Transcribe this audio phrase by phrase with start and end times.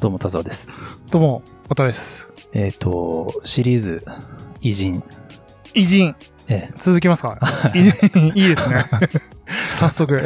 [0.00, 0.72] どうも、田沢です。
[1.10, 2.30] どうも、渡です。
[2.54, 4.02] えっ、と、シリーズ、
[4.62, 5.02] 偉人。
[5.74, 6.16] 偉人、
[6.48, 7.38] ええ、続きますか？
[7.76, 8.86] 偉人、いいですね。
[9.78, 10.24] 早速。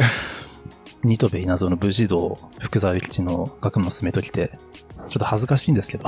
[1.03, 4.57] ニトベ稲造の武士道、福沢諭吉の学問の進めときて、
[5.09, 6.05] ちょっと恥ずかしいんですけど、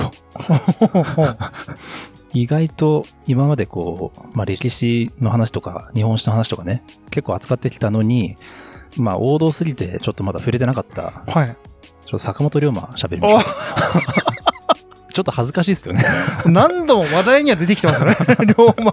[2.32, 8.36] 意外と今までこう、まあ歴史の話とか、日本史の話とかね、結構扱ってきたのに、
[8.96, 11.54] まあ王道すぎてちょっとまだ触れてなかった、はい。
[12.08, 13.42] ちょっと坂本龍馬喋りましょう。
[15.12, 16.02] ちょっと恥ずかしいですよね。
[16.46, 18.16] お 何度も話題には出てきてますよね。
[18.48, 18.92] 龍馬。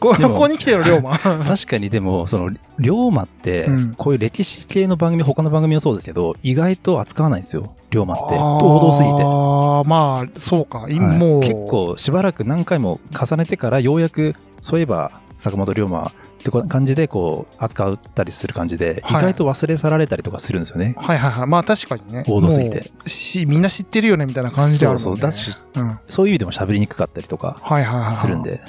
[0.00, 1.18] こここに来てる龍馬。
[1.18, 7.74] 確かにでも、その、龍馬ってうん、こういう歴史系の番組、他の番組もそうですけど、意外と扱わないんですよ。
[7.90, 8.22] 龍馬って。
[8.38, 9.22] 王道すぎて。
[9.22, 10.86] ああ、まあ、そうか。
[10.88, 11.40] いはいもう。
[11.40, 15.10] 結構しばらく何回も重ねてからようやくそういえば
[15.42, 16.12] 坂本龍馬っ
[16.44, 20.94] てこ感じでこう扱ったりする感じで、はい意外と忘れ去られたりとかするんですよね。
[20.98, 21.46] はいはいはい。
[21.48, 22.22] まあ確かにね。
[22.28, 25.02] 王道すぎてし、みんな知ってるよねみたいな感じであるもんね。
[25.04, 25.88] そうそうだしうん。
[25.88, 28.14] はいそういう意味でも喋りにくかったりとかはいはい。
[28.14, 28.42] するん。
[28.42, 28.60] で、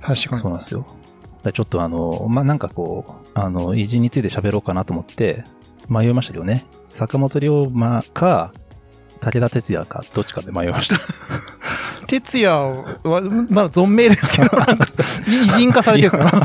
[0.00, 0.16] 確かに。
[0.36, 0.86] そうなんですよ。
[1.52, 5.44] ちょっとあの、まあ、なんかこう、あの、偉人について喋ろうかなと思って
[5.88, 6.66] 迷いましたけどね。
[6.90, 8.52] 坂本龍馬か、
[9.20, 10.96] 武田鉄矢か、どっちかで迷いました。
[12.08, 13.20] 哲也は、
[13.50, 14.48] まだ存命ですけど、
[15.28, 16.40] 偉人化されてるんですよ。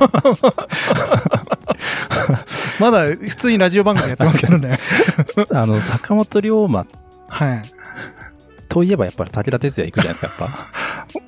[2.79, 4.77] まだ普通にラジオ番組やってますけどね。
[5.51, 6.85] あの、坂本龍馬
[7.29, 7.61] はい。
[8.67, 10.51] といえばやっぱり武田鉄矢行くじゃないですか、やっ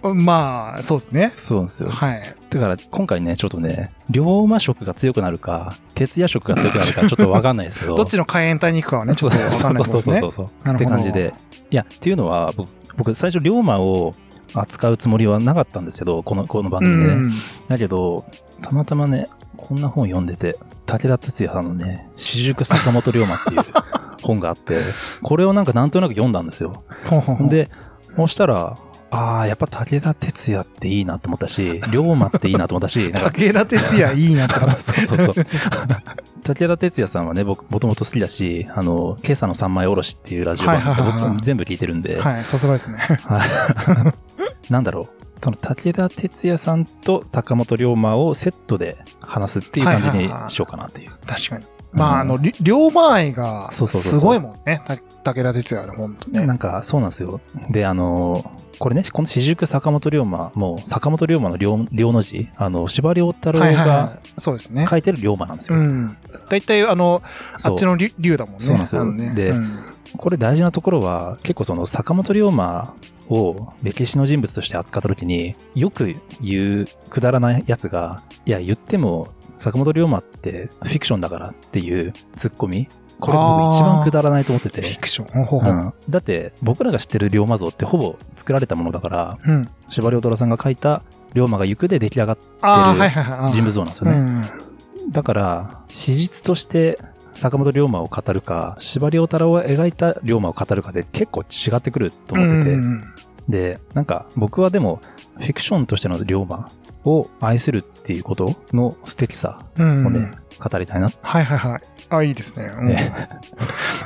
[0.01, 0.13] ぱ。
[0.13, 1.29] まあ、そうですね。
[1.29, 1.89] そうなんですよ。
[1.89, 2.35] はい。
[2.49, 7.95] だから今回ね、ちょっとね、龍馬色が強くなるか、鉄矢色が強くなるか、 ちょっとわかんないですけど。
[7.95, 10.31] どっちの海援隊に行くかはね、ちょっとわかんないですねそうそうそう。
[10.31, 11.33] そうなるほどって感じで。
[11.69, 14.13] いや、っていうのは、僕、僕最初龍馬を
[14.53, 17.13] 扱うつもりはなかったんですけど、この、この番組でね。
[17.13, 17.29] うん。
[17.67, 18.25] だけど、
[18.61, 23.61] たまたまね、こんな本読んでて、武田鉄矢さんのね、四熟坂本龍馬っていう
[24.21, 24.81] 本があって、
[25.21, 26.83] これをなんかなんとなく読んだんですよ。
[27.49, 27.69] で、
[28.15, 28.77] そしたら、
[29.11, 34.75] ああ、やっぱ武田鉄矢っていいなと思ったし、龍馬っていいなと思ったし、武田鉄矢いいなってなった。
[34.81, 35.45] そうそうそう。
[36.43, 42.97] 武田鉄矢さんはね、僕、もともと好きだし、あの、今朝の三枚おろしっていうラジオ番組、はいはいはいはい僕全部聞いてるんで、はい、さすがですね。
[44.37, 45.09] はいなんだろう。
[45.43, 51.11] その武田鉄矢さんと坂本龍馬をセットで話すっていう感じにしようかなっていう。
[51.25, 51.65] 確かに。
[51.95, 54.81] まあ、あの、り龍馬愛が、そうそうそうそうすごいもんね。
[54.85, 56.45] た武田鉄矢の本当ね。
[56.45, 57.39] なんか、そうなんですよ。
[57.69, 64.29] で、あの、これね、この四熟坂本龍馬も、坂本龍馬の龍龍の字、あの、司馬遼太郎がい。
[64.39, 64.85] そうですね。
[64.89, 65.77] 書いてる龍馬なんですよ。
[65.77, 66.17] うん。
[66.49, 67.21] 大体、あの、
[67.53, 68.59] あそうっちの龍龍だもんね。
[68.61, 69.79] そうなんですよねでうん
[70.17, 72.93] これ大事なところは、結構その坂本龍馬
[73.29, 82.87] を歴史の人物として扱った時に、よく言うくだらないやつが、いや、言っても坂本龍馬ってフィクションだからっていうツッコミ。
[83.19, 84.81] これ僕一番くだらないと思ってて。
[84.81, 85.45] フィクション。
[85.45, 89.69] ほうほうん、だって僕らが知ってる龍馬像ってほぼ作られたものだから、うん。
[89.89, 91.01] 司馬遼太郎さんが書いた
[91.33, 93.51] 龍馬が行くで出来上がってる。
[93.53, 94.17] 人物像なんですよね。
[94.17, 95.11] うん。
[95.11, 96.99] だから、史実として
[97.35, 103.13] 坂本龍馬を語るか、司馬遼太郎が描いた龍馬を語るかで結構違ってくると思ってて、うん
[103.49, 105.01] で、なんか僕はでも、
[105.37, 106.67] フィクションとしての龍馬
[107.03, 110.07] を愛するっていうことの素敵さうん。
[110.07, 111.09] をね、語りたいな。
[111.09, 111.81] いはいはいはい。
[112.09, 112.71] あ、いいですね。
[112.75, 113.29] うんね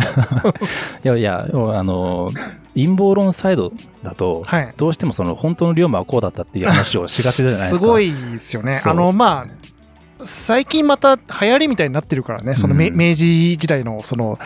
[1.03, 2.29] やいや、あの、
[2.73, 3.72] 陰謀論サイド
[4.03, 4.73] だと、はい。
[4.75, 7.78] どうしてもその本当の龍馬はこうだったっていう話をしがちじゃないですか。
[7.78, 8.81] すごいですよね。
[8.84, 9.53] あの、まあ、
[10.24, 12.97] 最近また流行りみたいになってるからね、そのめうん。
[12.97, 14.40] 明治時代の、その、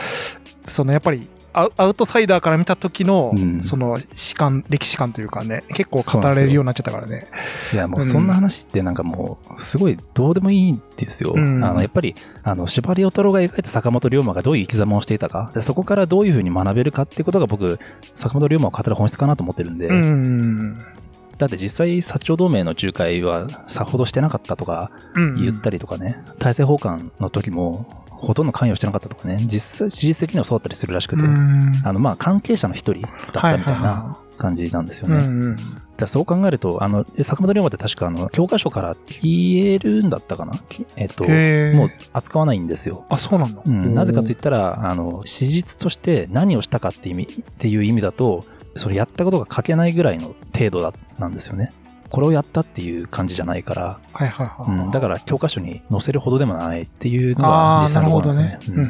[0.66, 3.62] そのやっぱり、アウトサイダーから見た時の、うん。
[3.62, 7.26] その史観、歴史観というかね、結構語られるようになっちゃったからね。
[7.72, 11.34] いや、もうそんな話ってなんかもう、すごいどうでもいいんですよ。
[11.36, 11.64] うん。
[11.64, 17.80] あの、やっぱり、あの、司馬遼太郎が描いた坂本龍馬がどういう生き様をしていたか、でそこからどういうふうに学べるかってことが僕、
[18.16, 20.78] 坂本龍馬を語る本質かなと思ってるんで、うん。
[21.38, 25.36] だって実際、薩長同盟の仲介はさほどしてなかったとかうん。
[25.36, 35.18] 言ったりとかね、大政奉還の時もほとんど関与してなかったとかね、実際、史実的にはそうだったりするらしくて、うんあの、まあ、関係者の一人だったみたいな感じなんですよね。
[35.18, 35.58] うんうん。
[35.98, 40.54] だそう考えると、あの、え坂本龍馬って確かあの、教科書から消えるんだったかな？
[40.70, 43.06] きえっと、もう扱わないんですよ。
[43.10, 43.62] あ、そうなんだ。
[43.66, 48.44] うん、なぜかと言いったら、あの、史実として何をしたかって意味、っていう意味だと、
[48.76, 51.72] それやったことが書けないぐらいの程度だ、なんですよね。
[52.10, 54.72] これをやったっていう感じじゃないから、はいはいはい。
[54.86, 58.84] うん、だから教科書に載せるほどでもないっていうのが実際のところなんどですよね。。
[58.84, 58.90] ね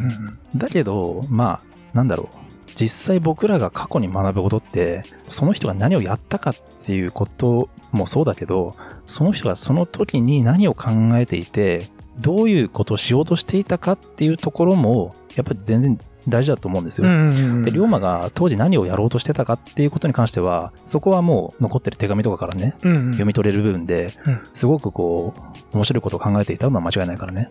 [0.54, 2.44] うんだけど、まあ、なんだろう。
[2.76, 6.56] 実際僕らが過去に学ぶことって、その人が何をやったかっ
[6.86, 8.76] ていうこともそうだけど、
[9.06, 11.88] その人がその時に何を考えていて、
[12.20, 17.62] どういうことをしようとしていたかっていうところも、やっぱり全然大事だと思うんですうよ。
[17.64, 23.06] で、龍馬が当時何をやろうとしてたかっていうことに関しては、そこはもう残ってる手紙とかからね、うんうん。
[23.12, 27.48] 読み取れる部分でうん、すごくこう、面白いことを考えていたのは間違いないからね。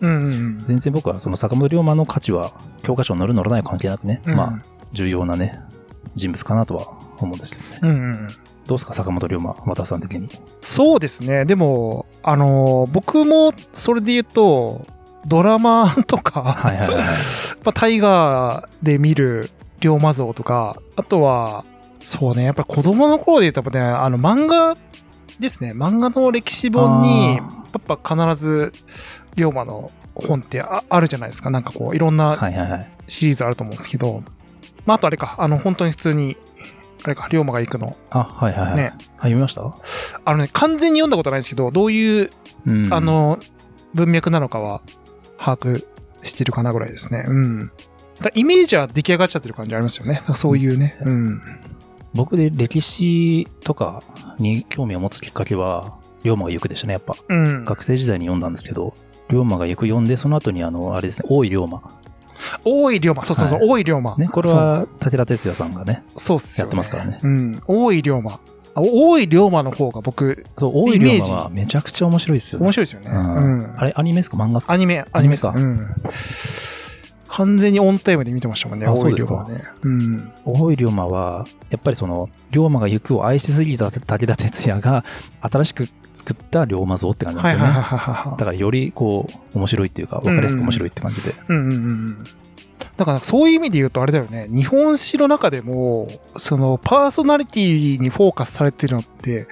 [0.65, 2.53] 全然僕はその坂本龍馬の価値は、
[2.83, 4.61] 教科書に載る載らない関係なくね、うんまあ、
[4.91, 5.59] 重要なね、
[6.15, 6.87] 人物かなとは
[7.19, 7.79] 思うんですけどね。
[7.81, 8.27] うんうんうん。
[8.65, 10.29] どうですか、坂本龍馬、和田さん的に。
[10.61, 11.45] そうですね。
[11.45, 14.85] でも、あのー僕もそれで言うと、
[15.25, 17.05] ドラマとか、はいはいはいはい。
[17.63, 19.49] まあ、タイガーで見る
[19.79, 21.63] 龍馬像とか、あとは、
[21.99, 24.75] そうね、やっぱり子供の頃で言うとね、あの漫画
[25.39, 27.43] ですね、漫画の歴史本に、や
[27.77, 28.73] っぱ必ず
[29.35, 31.49] 龍馬の本ってああるじゃないですか。
[31.49, 32.37] なんかこう、いろんな。
[33.07, 34.23] シリーズあると思うんですけど、
[34.85, 36.37] まあ、あとあれか、あの、本当に普通に、
[37.03, 37.95] あれか、龍馬が行くの。
[38.11, 38.75] あ、はいはいはい。
[38.77, 39.61] ねあ、読みました？
[40.23, 42.29] あのね、完全に読んだことないんですけど、どういう、
[42.65, 42.93] うん。
[42.93, 43.39] あ、の、
[43.93, 44.81] 文脈なのかは
[45.43, 45.85] 把握
[46.21, 47.25] してるかなぐらいですね。
[47.27, 47.71] うん。
[48.21, 50.15] だイメージは出来上がっちゃってる感じありますよね。
[50.15, 50.95] そういうね。
[50.99, 51.41] そううん。
[52.13, 54.03] 僕で歴史とか
[54.37, 57.15] に興味を持つきっかけは、龍馬が行くでしたね、やっぱ。
[57.27, 57.65] うん。
[57.65, 58.93] 学生時代に読んだんですけど、
[59.29, 61.81] 龍馬が行く読んで、その後にあの、あれですね、大井龍馬。
[62.63, 63.23] 大井龍馬。
[63.23, 64.15] そうそうそう、はい大井龍馬。
[64.15, 67.61] ね、これは武田鉄矢さんがね、そう、っすよ、やってますからねうん。
[67.67, 68.39] 大井龍馬。
[68.75, 72.65] あ大井龍馬の方が僕、そう、大井龍馬はめちゃくちゃ面白いですよね。
[72.65, 73.09] 面白いですよね。
[73.11, 73.73] うんうん。
[73.77, 74.37] あれ、アニメですか？
[74.37, 74.73] 漫画ですか？
[74.73, 75.95] アニメ、アニメかうん。
[77.27, 79.61] 完全にオンタイムで見てましたもんね、あ大井龍馬はね。
[79.81, 80.31] うん。
[80.45, 85.03] 大井龍馬は、やっぱりその、龍馬が行くを愛しすぎた武田鉄矢が、
[85.41, 87.73] 新しく作った龍馬像って感じなんですよね。
[87.73, 91.33] だからよりこう、面白いっていうか、わかりやすく面白いって感じで。
[91.47, 92.23] うんうんうんうん。
[92.97, 96.07] だからそういう意味で言うとあれだよね、日本史の中でも、
[96.37, 99.47] そのパーソナリティにフォーカスされてるのって、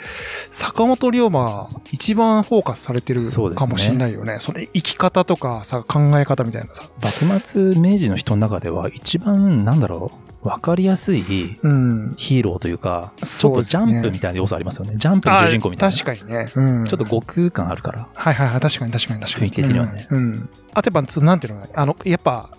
[0.49, 3.21] 坂本龍馬一番フォーカスされてる
[3.55, 4.37] かもしれないよね。
[4.39, 6.89] その生き方とかさ、考え方みたいなさ。
[7.01, 10.11] 幕末明治の人の中では一番、なんだろ
[10.43, 12.13] う、わかりやすいうん。
[12.17, 14.95] ヒーローというか、ちょそうですねっとジャンプみたいな要素ありますよね。
[14.97, 15.95] ジャンプの主人公みたいな。
[15.95, 16.47] あ確かにね。
[16.55, 16.85] うん。
[16.85, 18.07] ちょっと悟空感あるから。
[18.13, 19.45] はいはいはい、確かに確かに確かに。
[19.45, 20.17] 雰囲気的にはねうん。
[20.17, 22.57] うんあとやっぱ、なんていうのかなあの、やっぱ、こ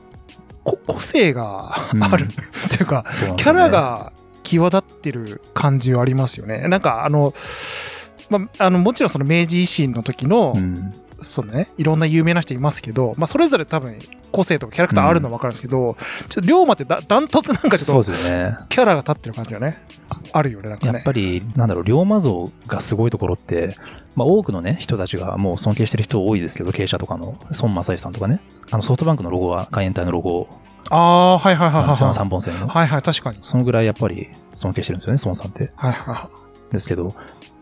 [0.64, 2.32] 個性がある、う んっ
[2.70, 4.12] ていうか、そうなんですキャラが
[4.42, 6.68] 際立ってる感じはありますよね。
[6.68, 7.34] なんかあの、
[8.30, 10.92] まあ、あの、もちろんその明治維新の時の、うん。
[11.22, 13.98] そのね、いろんな有名な人いますけど、まあ、それぞれ多分
[14.30, 15.96] 個性とかキャラクターあるのはわかるんですけど、
[16.28, 18.56] ちょっと龍馬ってだダントツなんかちそうょっとね。
[18.68, 19.82] キャラが立ってる感じがね、
[20.32, 20.92] あるよね、なんかね。
[20.94, 23.76] やっぱり、なんだろう、龍馬像がすごいところって、
[24.14, 28.40] まあ多くのね、人たちがもう尊敬してる人多いですけど、経営者とかの、孫正義さんとかね、
[28.70, 30.48] あのソフトバンクのロゴは海援隊のロゴ
[30.90, 31.96] ああ、はいはいはいはいはい。
[31.96, 32.68] 3本線の。
[32.68, 33.38] はいはい、確かに。
[33.40, 35.72] そのぐらいやっぱり尊敬してるんですよね、孫さんって。
[35.76, 36.30] はいはいは
[36.70, 36.72] い。
[36.72, 37.14] ですけど、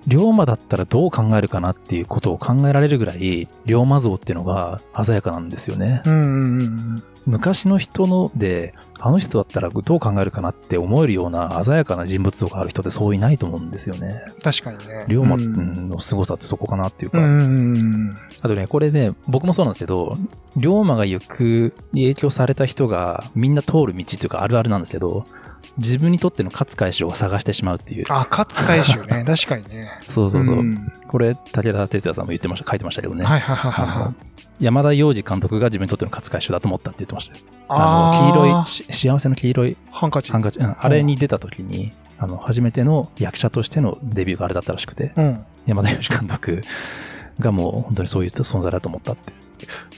[0.07, 6.03] 龍馬だったらどう考えるかなっていうことを考えられるぐらい、龍馬像っていうのが鮮やかなんですよね。
[6.07, 14.23] うんうんうん昔の人ので、あの人だったらどう考えるかなって思えるような鮮やかな人物像がある人ってそういないと思うんですよね。
[14.27, 14.39] うん。
[14.41, 15.05] 確かにね。
[15.07, 17.19] 龍馬うんの凄さってそこかなっていうか。
[17.19, 18.17] うんうんうん。
[18.41, 20.17] あとね、これね、僕もそうなんですけど、
[20.57, 25.25] 龍馬が行くに影響された人がみんな通る道っていうかあるあるなんですけど、
[25.79, 28.05] 自分にとっての勝海舟を探してしまうっていう。
[28.09, 29.25] あ、勝海舟ね。
[29.29, 29.91] 確かにね。
[30.09, 30.63] そうそうそう。
[30.63, 33.25] んこれ、武田鉄矢さんも言ってました、書いてましたけどね。
[33.25, 34.65] はいはいはい。
[34.65, 37.41] 山田洋次監督が自分にとっての勝海舟だと思ったって言ってましたよ。
[37.69, 40.33] ああの、黄色ーい、し幸せの黄色いハンカチ。
[40.33, 45.45] ハンカチ、うんあれに出た時に、あの、初めての役者としてのデビューがあれだったらしくて、うん。
[45.67, 46.63] 山田洋次監督
[47.39, 49.33] がもう本当にそういう存在だと思ったって。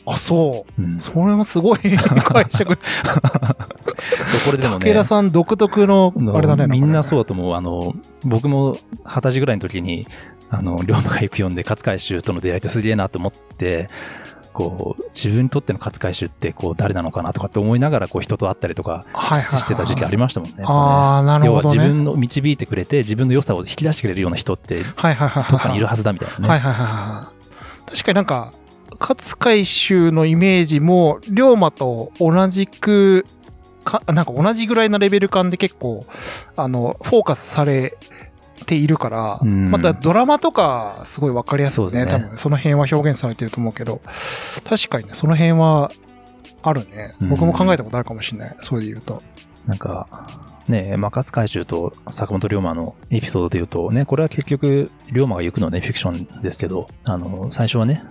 [0.07, 0.83] あ、そう。
[0.83, 1.01] うん。
[1.01, 1.79] そそれもすごい
[2.25, 2.73] 解釈。
[2.73, 4.87] う、これでもね。
[4.87, 6.67] 武田さん独特の、あれだね。
[6.67, 7.23] みんなそうう。
[7.23, 7.55] だと思う。
[7.55, 10.07] あの、僕も二十歳ぐらいの時に、
[10.51, 13.89] あの、龍馬が行く読んで、勝海舟との出会いってすげえなと思って、
[14.53, 20.57] こう、自分にとっての勝海舟って、こう、誰なのかなとかって思いながら、こう、人と会ったりとかしてた時期ありましたもんね。
[20.65, 21.81] ああ、なる要はほどね。
[21.81, 25.51] 自分の導いてくれて、自分の良さを引き出してくれるような人って、はいはいはいはい。
[25.51, 26.49] どっかにいるはずだみたいなね。
[26.49, 27.33] はいはいはいは
[27.87, 27.91] い。
[27.91, 28.53] 確かになんか、
[29.01, 33.25] 勝海舟のイメージも、龍馬と同じく、
[33.85, 36.07] か、なんか同じぐらいのレベル感で結構、
[36.57, 37.97] あの、フォーカスされ
[38.65, 44.01] ているから、うんまたドラマとかすごいわかりやすくね、ね多分その辺は表現されてると思うけど、
[44.69, 45.91] 確かにね、その辺は
[46.63, 47.17] あるね。
[47.21, 48.57] うん僕も考えたことあるかもしれない。
[48.61, 49.23] それで言うと。
[49.67, 50.07] なんか、
[50.69, 58.03] ね、まあ、勝海舟と坂本龍馬のエピソードで言うと、ね、これは結局、龍馬が行くのはね、フィクションですけど、あの、最初はね、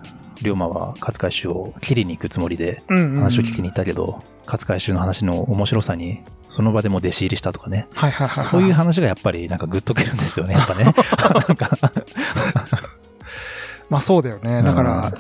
[0.43, 3.15] 龍馬は勝海舟を切りに行くつもりでうんうん、うん。
[3.17, 7.87] 話を聞きに行ったけど、勝海舟の話の面白さに、その場でもう弟子入りしたとかね。
[7.93, 8.45] はいはいはいはい。
[8.51, 10.85] そういう話がやっぱりなんかグッとくるんですよね、やっぱね。
[13.89, 14.61] まあそうだよね。
[14.63, 15.13] だかうら、ん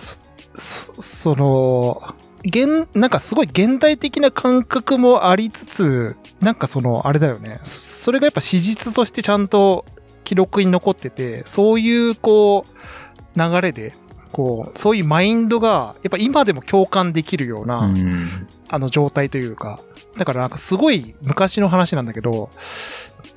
[0.57, 2.01] その、
[2.43, 7.59] 現、なんかすごい現代的な感覚もありつつ、なんかその、あれだよね。
[7.63, 9.85] そそれがやっぱ史実としてちゃんと
[10.23, 13.93] 記録に残ってて、そういうこう、流れで、
[14.31, 18.27] こう、そういうマインドが、やっぱ今でも共感できるような、うん。
[18.69, 19.81] あの状態というか、
[20.17, 22.49] だからなんかすごい昔の話なんだけど、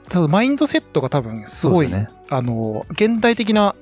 [0.08, 2.08] 多分マインドセットが多分すごい、ね。
[2.30, 3.74] あの、現代的な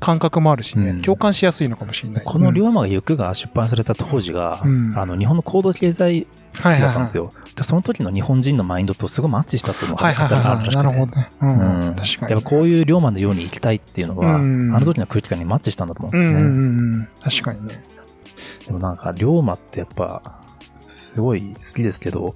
[0.00, 2.24] 感覚もあるしね、うん共感しやすいのかもしれない。
[2.24, 6.26] この龍うん馬が行くが出版された当時が、うんあの、日本の高度経済
[6.62, 6.80] はいはいはい。
[6.80, 7.32] 期だったんですよ。
[7.54, 10.68] でその時の日本人のマインドとすごいマッチしたっていうのがはいはいはいはい。
[10.74, 11.28] なるほどね。
[11.40, 11.88] うん。
[11.88, 12.32] うん確かに。
[12.32, 16.44] やっぱこういう龍馬のように生きたいっていうのは、うんあの時の空気感にマッチしたんだと思うんですよね。
[16.44, 16.62] うんう
[17.02, 17.08] ん。
[17.22, 17.82] 確かにね。
[18.66, 20.40] でもなんか、龍馬ってやっぱ、
[20.86, 22.34] すごい好きですけど、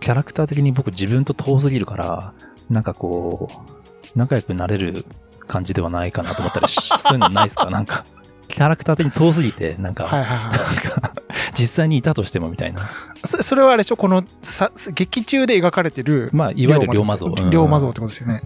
[0.00, 2.32] キャラクター的に僕自分と遠すぎるから、
[2.70, 5.04] なんかこう、仲良くなれる
[5.46, 7.68] 感じではないかなと思ったりし、そういうのないですか？
[7.68, 8.04] なんか、
[8.48, 11.25] キャラクター的に遠すぎて、なんか、はいはいはい。
[11.58, 12.88] 実際にいたとしてもみたいな。
[13.24, 13.96] そそれはあれでしょ？
[13.96, 17.26] このさ、劇中で描かれてる、まあ、いわゆる龍馬像。
[17.26, 18.42] うん龍馬像ってことですよね。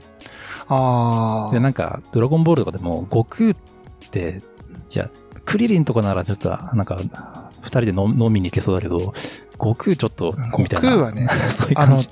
[0.69, 1.53] ああ。
[1.53, 3.55] で、なんか、ドラゴンボールとかでも、悟空っ
[4.11, 4.41] て、
[4.93, 5.11] いや、
[5.45, 6.97] クリリンとかならちょっと、なんか、
[7.63, 9.13] 二人で飲飲みに行けそうだけど、
[9.55, 10.91] 悟空ちょっと、みたいな。
[10.91, 12.09] 悟空はね そういう感じ。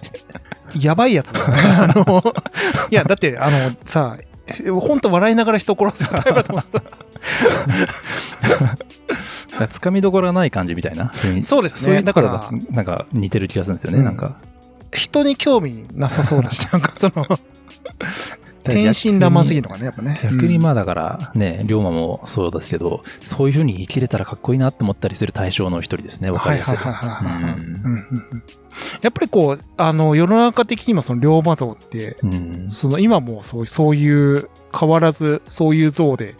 [0.80, 1.54] やばいやつだよね。
[1.78, 2.22] あの、
[2.90, 4.16] いや、だって、あの、さ、
[4.80, 6.82] 本当笑いながら人を殺すタイプだと思うんです
[9.60, 11.12] よつかみどころがない感じみたいな。
[11.42, 11.80] そうですね。
[11.82, 14.04] そういうところだが、なんか似てる気がするんですよね、うん。
[14.04, 14.36] なんか。
[14.92, 17.26] 人に興味なさそうだし、なんかその、
[18.68, 20.18] 天真爛漫すぎるのがね、やっぱね。
[20.22, 26.74] 逆にうんまあだからね、龍馬もそうですけど、そういう風に生きれたらかっこいいなって思ったりする対象の一人ですね、わかりやすい。
[26.74, 26.80] や
[29.10, 34.48] っぱりこう、あの、世の中的にもその龍馬像って、うんその今もそうそういう、
[34.78, 36.34] 変わらずそういう像で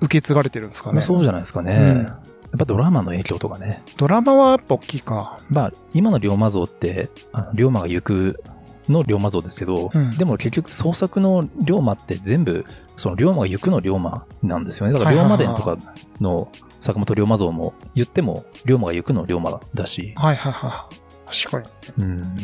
[0.00, 0.94] 受け継がれてるんですかね。
[0.94, 1.76] まあそうじゃないですかね。
[1.76, 3.82] うんやっぱドラマの影響とかね。
[3.96, 5.38] ドラマはやっぱ大きいか。
[5.48, 8.42] まあ、今の龍馬像って、あの龍馬が行く
[8.88, 12.64] の龍馬像ですけど、うんでも結局創作の龍馬って全部、
[12.96, 14.92] その龍馬が行くの龍馬なんですよね。
[14.92, 15.76] だから龍馬伝とか
[16.20, 16.48] の
[16.80, 21.34] 坂本龍馬像も言っても、龍馬が行くの龍馬だし、はいはいはい。
[21.46, 22.04] 確かに。
[22.04, 22.34] うん。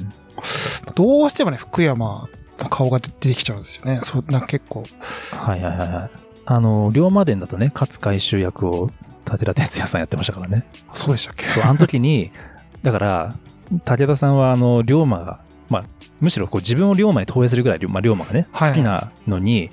[0.94, 2.28] どうしてもね、福山
[2.58, 3.98] の顔が出てきちゃうんですよね。
[4.00, 4.84] そう、なんか結構。
[5.32, 6.10] はいはいはいはい。
[6.46, 8.90] あの、龍馬伝だとね、勝海舟役を
[9.24, 10.66] 武田鉄矢さんやってましたからね。
[10.92, 11.46] そうでしたっけ？
[11.46, 12.30] そう、あの時に、
[12.82, 13.34] だから、
[13.84, 15.84] 武田さんはあの、龍馬が、まあ、
[16.20, 19.70] むしろこう自分を龍馬に投影するぐらい、まあ、龍馬がね、はい好きなのに、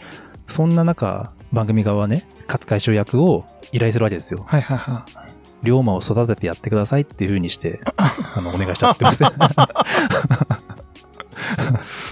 [0.47, 4.43] そんな中、番組側はね、勝海舟役を依頼するわけですよ。
[4.47, 5.65] はいはいはい。
[5.65, 9.35] 龍馬を育ててやってくださいっていう風にして、あの、お願いしたって言ってます。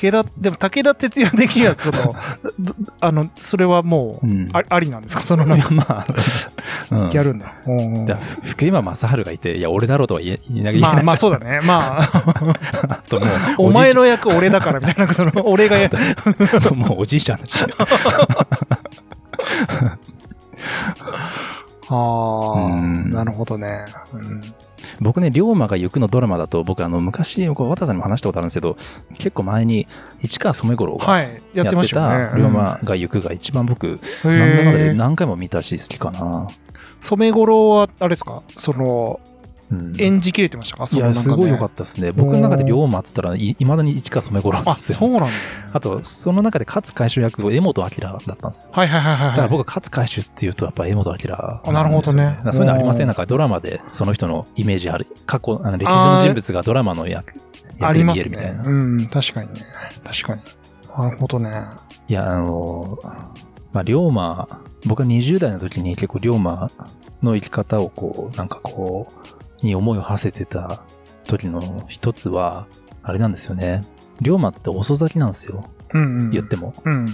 [0.00, 2.14] 武田、でも武田鉄矢的には、その、
[2.58, 5.22] どあの、それはもう、うんあありなんですか？
[5.24, 5.56] そのま
[5.88, 6.06] あ、
[6.90, 7.10] うん。
[7.10, 7.54] やるんだ。
[8.06, 10.94] だ福山雅治がいて、いや、俺だろうとは言え言えなきゃいけない。
[10.96, 11.60] まあまあそうだね。
[11.64, 13.28] まあ、 ともう
[13.68, 15.88] お前の役俺だからみたいな、その、俺がや、
[16.74, 17.64] もうおじいちゃんだし。
[21.88, 23.84] ああ、うんなるほどね。
[24.14, 24.40] うん
[25.00, 28.76] 僕ね、龍馬が行くのドラマだと、僕あの、昔、こう渡さんにも話したことあるんですけど、
[29.14, 29.86] 結構前に、
[30.20, 31.42] 市川染五郎がはい。
[31.52, 34.94] やっててました龍馬が行くが一番僕、うん、なんだかんだで。
[34.94, 36.46] 何回も見たし好きかな。
[37.00, 38.42] 染五郎は、あれですか？
[38.56, 39.33] その、うん
[39.98, 40.84] 演じきれてましたか？
[40.92, 42.12] いや、すごい良かっったですね。
[42.12, 44.98] 僕の中で龍馬っつったらい、いまだに市川染五郎なんあ、ですよ。
[44.98, 45.28] そうなんだ。
[45.72, 48.68] あと、その中で勝海舟役を江本明だったんですよ。
[48.72, 49.30] はいはいはいはい。
[49.30, 55.06] だから僕は勝海舟っていうと、やっぱ江本明んですよあなるほどねそういうのありませんなんかドラマでその人のイメージある。
[55.26, 57.34] 過去、あの歴史上の人物がドラマの役、
[57.80, 58.62] あ役でりますね見えるみたいな。。
[58.64, 58.70] う
[59.02, 59.60] ん、確かにね。
[60.04, 60.40] 確かに。
[60.96, 61.50] なるほどね。
[62.08, 62.98] いや、あの、
[63.72, 64.46] まあ、龍馬、
[64.86, 66.70] 僕は20代の時に結構龍馬
[67.22, 70.82] の生き方をこう、なんかこう、に思いを馳せてた
[71.24, 72.66] 時の一つは、
[73.02, 73.82] あれなんですよね。
[74.20, 75.64] 龍馬って遅咲きなんですよ。
[75.92, 76.30] うんうん。
[76.30, 76.74] 言っても。
[76.84, 77.06] うん。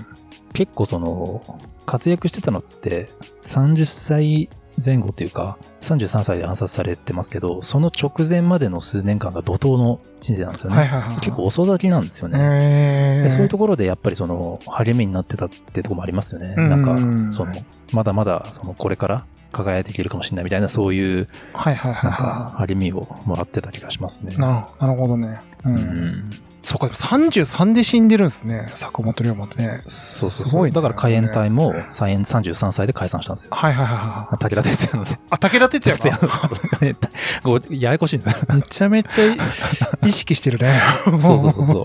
[0.53, 1.43] 結構その、
[1.87, 3.09] 活躍してたのって
[3.43, 4.49] 30歳
[4.85, 10.77] 前後っていうか、33歳で暗殺されてますけど、その直前までの数年間が怒涛の人生なんですよね。
[10.77, 11.17] はいはいはい。
[11.17, 12.39] 結構遅咲きなんですよね。
[12.41, 16.55] えー、でそういうところでやっぱりその励みになってたってところもありますよね。
[16.57, 16.97] うんなんか、
[17.33, 17.53] その、
[17.93, 24.35] まだまだそのこれから輝いていけるかもしれないみたいなそういうはいはいはいは励みをもらってた気がしますね。
[24.35, 24.39] い。
[24.39, 25.39] ななるほどね。
[25.65, 25.69] う。
[25.69, 26.31] うんん。
[26.63, 28.67] そうか、でも33で死んでるんですね。
[28.75, 29.83] 坂本龍馬ってね。
[29.87, 33.55] そうそうすごいねだから海援隊も再演33歳で解散したんですよ。
[33.55, 34.39] はいはいはいはい。
[34.39, 35.19] 武田鉄矢のね。
[35.31, 36.19] あ、武田鉄矢か。
[36.23, 36.29] の
[37.43, 38.55] こう ややこしいんですよ。
[38.55, 39.25] めちゃめちゃ
[40.07, 40.79] 意識してるね。
[41.05, 41.85] そうそうそうそう。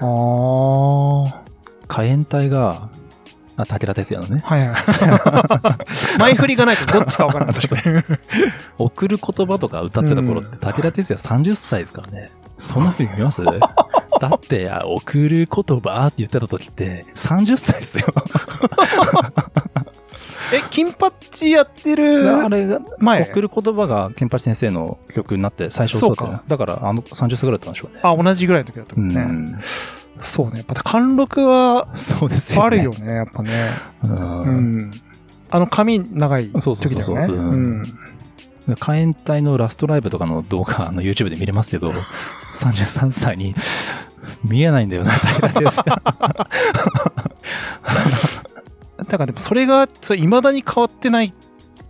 [0.00, 1.22] ああ。
[1.24, 1.42] は
[1.88, 2.88] 海援隊が、
[3.62, 4.38] あ、武田鉄矢のね。
[4.38, 4.70] いはい。
[6.18, 7.54] 前振りがないとどっちかわからない。
[7.60, 8.02] 確かに。
[8.78, 12.30] 送る言葉とか歌ってた頃って、武田鉄矢30歳ですからね。
[12.58, 13.42] そんな風に見ます？
[13.44, 13.52] だ
[14.34, 18.04] って、あ送る言葉って言ってた時って、30歳ですよ。
[20.52, 23.22] え、金八やってるあれが、前？
[23.22, 28.00] 送る言葉が、金八先生の曲になって最初そうだっただから、あの30歳ぐらいだったんでしょうね。
[28.02, 29.14] あ、同じぐらいの時だったもんね。
[29.22, 29.58] うん
[30.20, 30.58] そうね。
[30.58, 32.66] やっぱ貫禄はそうですよ、ね。
[32.66, 33.70] あるよね、やっぱね。
[34.04, 34.50] うんう
[34.86, 34.90] ん。
[35.50, 37.34] あの髪長いそうそうそうそう時だよね。
[37.34, 37.84] ううんん。
[38.78, 41.92] 火炎隊のラストライブとかの動画、あの YouTube で見れますけど、
[42.52, 43.54] 33歳に
[44.44, 45.84] 見えないんだよな、武田鉄矢。
[45.84, 46.02] だ
[49.06, 51.32] からでもそれが、それ未だに変わってない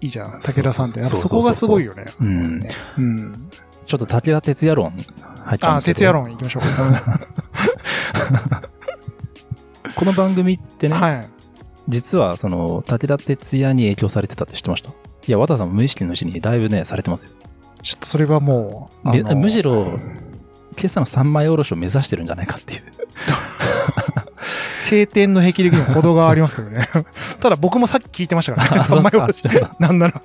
[0.03, 1.01] じゃん、武田さんって。
[1.01, 2.07] やっぱそこがすごいよね。
[2.21, 2.67] うん。
[2.99, 3.51] うん。
[3.85, 5.99] ちょっと武田鉄矢論入っちゃうんあ、ですけど。
[5.99, 7.21] 徹夜論行きましょうか。
[9.97, 11.29] この番組ってね、はい。
[11.89, 14.91] 実はその武田鉄矢に影響されてたって知ってました？
[14.91, 14.93] い
[15.27, 17.33] や、和田さんも無意識のうちにだいぶね、されてますよ。
[17.83, 19.99] ちょっとそれはもう、あめのむしろ、
[20.79, 22.83] 今朝の三枚おろしを目指してるんじゃないかっていう。
[24.79, 26.87] 晴天の霹靂にも程がありますけどね。
[27.41, 28.85] ただ僕もさっき聞いてましたからね。
[28.89, 29.43] 三枚おろし。
[29.79, 30.23] なんなら。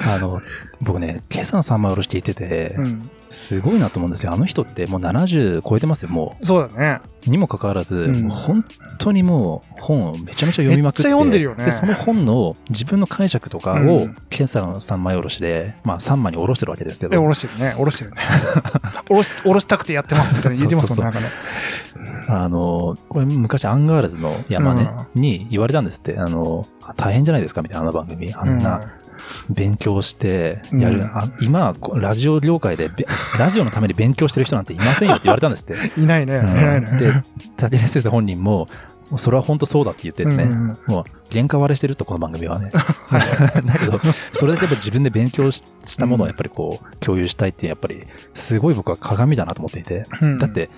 [0.00, 0.40] あの、
[0.80, 3.10] 僕ね、今朝の三枚おろし聞いてて、うん。
[3.30, 4.32] すごいなと思うんですよ。
[4.32, 7.00] あの人ってもう70超えてますよ、もそうだね。
[7.26, 7.30] う。
[7.30, 8.64] にもかかわらず、うん本
[8.98, 11.08] 当にもう本をめちゃめちゃ読みまくって。
[11.08, 17.74] めっちゃ読んでるよねで、その本の自分の解釈とかを、うん今朝の三枚おろしで、まあ三枚におろしてるわけですけえ、おど、ろしてるね。
[17.76, 18.18] おろしてるね。
[19.10, 21.20] おろし、おろしたくてやってますみたいな言ってますもんね。
[22.28, 26.66] あの、これ昔アンガールズの山根、に言われたんですって、あの、
[26.96, 28.32] 大変じゃないですかみたいなあの番組。
[28.32, 28.92] あんな
[29.50, 31.00] 勉強してやる。
[31.00, 33.06] うんあ今、ラジオ業界でべ、
[33.38, 35.74] ラジオのために勉強してる人なんていませんよって言われたんですって。
[35.74, 36.38] う んいないね。
[36.38, 36.98] いないね。
[36.98, 37.12] で、
[37.62, 38.68] 立根先生本人も、
[39.16, 42.70] それは本当そうだって言っててね、うんもう原価割れしてると、この番組はね。
[43.10, 44.00] だけど、
[44.32, 50.04] それだけやっぱ自分で勉強ししたものをやっぱりこう、共有したいってやっぱり、すごい僕は鏡だなと思っていて。
[50.20, 50.68] うんだっ、て、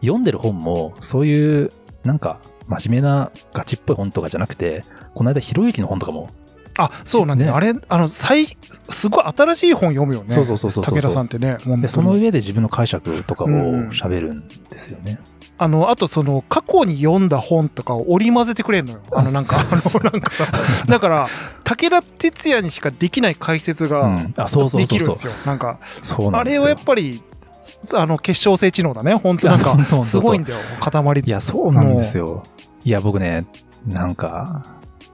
[0.00, 1.70] 読んでる本も、そういう、
[2.04, 2.38] なんか、
[2.68, 4.84] 真面目なガチっぽい本とかじゃなくて、
[5.14, 6.30] この間、ひろゆきの本とかも、
[6.78, 7.52] あ、そうなんだよ。
[7.52, 8.46] ねあれ、あの、最、
[8.88, 10.30] すごい新しい本読むよね。
[10.30, 11.58] そうそうそうそうそう武田さんってね。
[11.80, 15.18] でその上で自分の解釈とかをうん喋るんですよね。
[15.58, 19.00] あの、あとその、過去に読んだ本とかを織り交ぜてくれるのよ。
[19.12, 20.46] あの、なんか、あの、なんかさ、
[20.86, 21.28] だから、
[21.62, 25.32] 武田鉄矢にしかできない解説がうんあそうそうそうそうできるんですよ。
[25.46, 25.78] なんか、
[26.30, 26.36] ん。
[26.36, 27.22] あれはやっぱり、
[27.94, 29.14] あの、結晶性知能だね。
[29.14, 30.58] 本当なんか すごいんだよ。
[30.80, 32.42] 塊いや、そうなんですよ。
[32.84, 33.46] いや、僕ね、
[33.86, 34.62] なんか、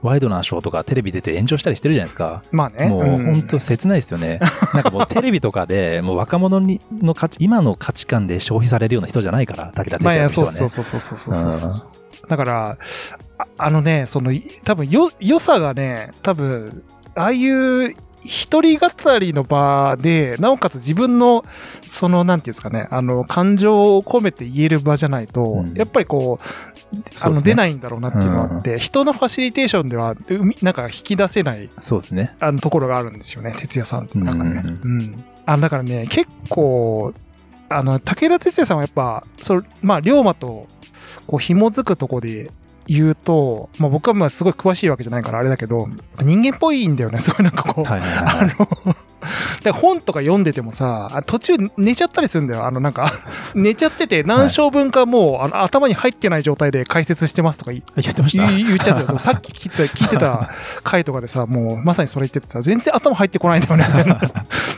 [0.01, 2.41] ワイドなショーとかテレビ出て炎上したりしてるじゃないですか。
[2.51, 2.87] まあね。
[2.87, 4.39] もう、ん本当切ないですよね。
[4.73, 10.57] なんかもうテレビとかで、もう若者にの価値、 今の価値観で消費されるような人じゃないから、武田鉄まあいや、矢の人はね。
[10.57, 12.29] そうそうそうそうそうそうそう。
[12.29, 12.77] だから、
[13.37, 16.83] ああのね、その、い多分よ、良さがね、多分、
[17.15, 21.45] ああいう一人語りの場で、なおかつ自分の、
[21.81, 30.15] その、なんていうんですかね、あの、感情を込めて言える場じゃないと、うんやっぱりこう、あの、出ないんだろうなっていうのがあって、人のファシリテーションでは、
[30.61, 32.35] なんか引き出せない、そうですね。
[32.39, 34.17] あの、ところがあるんですよね、哲也さんって。
[34.19, 34.61] なんかね。
[34.65, 35.23] ううんん。
[35.45, 37.13] あ、だからね、結構、
[37.69, 40.67] あの、武田鉄矢さんはやっぱ、それ、まあ、龍馬と、
[41.27, 42.51] こう、紐づくとこで
[42.89, 45.87] 言うと、まあ、僕はまあ、すごい詳しいわけじゃないからあれだけど、
[46.21, 47.89] 人間っぽいんだよね、 すごいなんかこう。
[47.89, 49.63] はいはいはいはい。
[49.63, 52.65] で 本とか読んでてもさ、あ途中寝ちゃったりするんだよ。
[52.65, 53.11] あのなんか、
[53.53, 59.07] 寝ちゃってて何章分かもう、あの頭に入ってない状態で解説してますとか言言ってました言言っちゃったよ。
[59.07, 60.49] でもさっき聞いてた聞いてた
[60.83, 64.19] 回とかでさ、もうまさにそれ言っててさ、全然頭入ってこないんだよね、みたいな。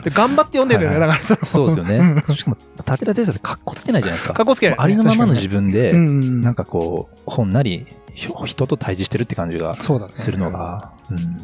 [0.04, 2.22] で頑張って読んでるよね、だからそのそうですよんね。
[2.36, 4.34] しかも、武田鉄矢って格好つけないじゃないですか。
[4.34, 4.78] かっこつけない。
[4.80, 6.42] ありのままの自分でう、ん。
[6.42, 9.74] なんかこう、本なり、ひ人と対峙してるって感じが。
[9.74, 11.36] するのが、うん。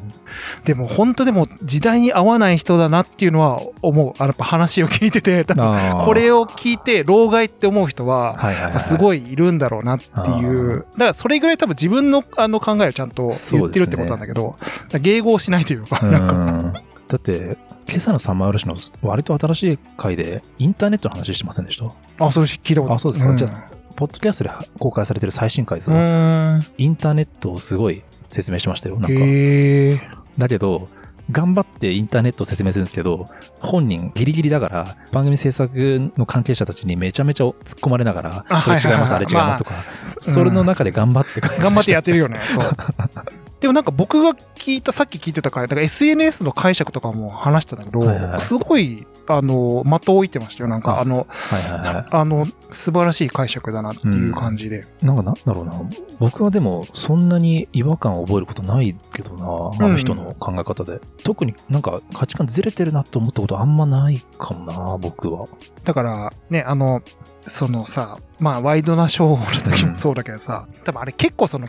[0.64, 4.12] でも本当でも時代に合わない人だなっていうのは思う。
[4.18, 8.38] あの話を聞いてて、多分これを、を聞いて、老害って思う人は、
[8.78, 10.86] すごいいるんだろうなっていう。
[10.92, 14.56] だからそれぐらい多分自分のあの考えをちゃんと言ってるってことなんだけど、
[14.90, 17.56] 迎合しないというか、うんなんか、だって、
[17.88, 21.86] 今朝の三枚おろしの割と新しい回で、インターネットの話してませんでした？
[22.24, 23.32] あ、それ聞いたことあ、そうですか。
[23.32, 26.00] んじゃあ、ポッドキャストで公開されてる最新回ですうよ。
[26.00, 26.64] ーん。
[26.78, 28.94] インターネットをすごい説明しましたよ。
[29.00, 30.08] なんか。
[30.38, 30.88] だけど、
[31.32, 33.26] 頑張ってインターネットを説明するんですけど、
[33.58, 42.38] 本人ギリギリだから、番組制作の関係者たちにめちゃめちゃ突っ込まれながら、あそれ違います、あれ違いますとか、それの中で頑張って、頑張ってやってるよね。
[42.42, 42.64] そう。
[43.60, 50.68] でもなんか僕が聞いた、さっき聞いてたから、だから SNS の解釈とかも話したんだけど、はいはいすごい、あの、的を置いてましたよ。
[50.68, 54.86] なんか、ああの、はいはいはあの、素晴らしい解釈だなっていう感じで。
[55.02, 55.06] い。
[55.06, 55.74] なんかなんだろうな。
[56.18, 61.00] 僕はでも、そんなに違和感を覚えることないけどな、あの人の考え方で。
[61.24, 65.46] 特になんか価値観ずれてるなって思ったことあんまないかもな、僕は。
[65.84, 67.02] だから、ね、あの、
[67.46, 71.68] そのさ、まあ、ワイドなショーの時もそうだけどさ、多分あれ結構その、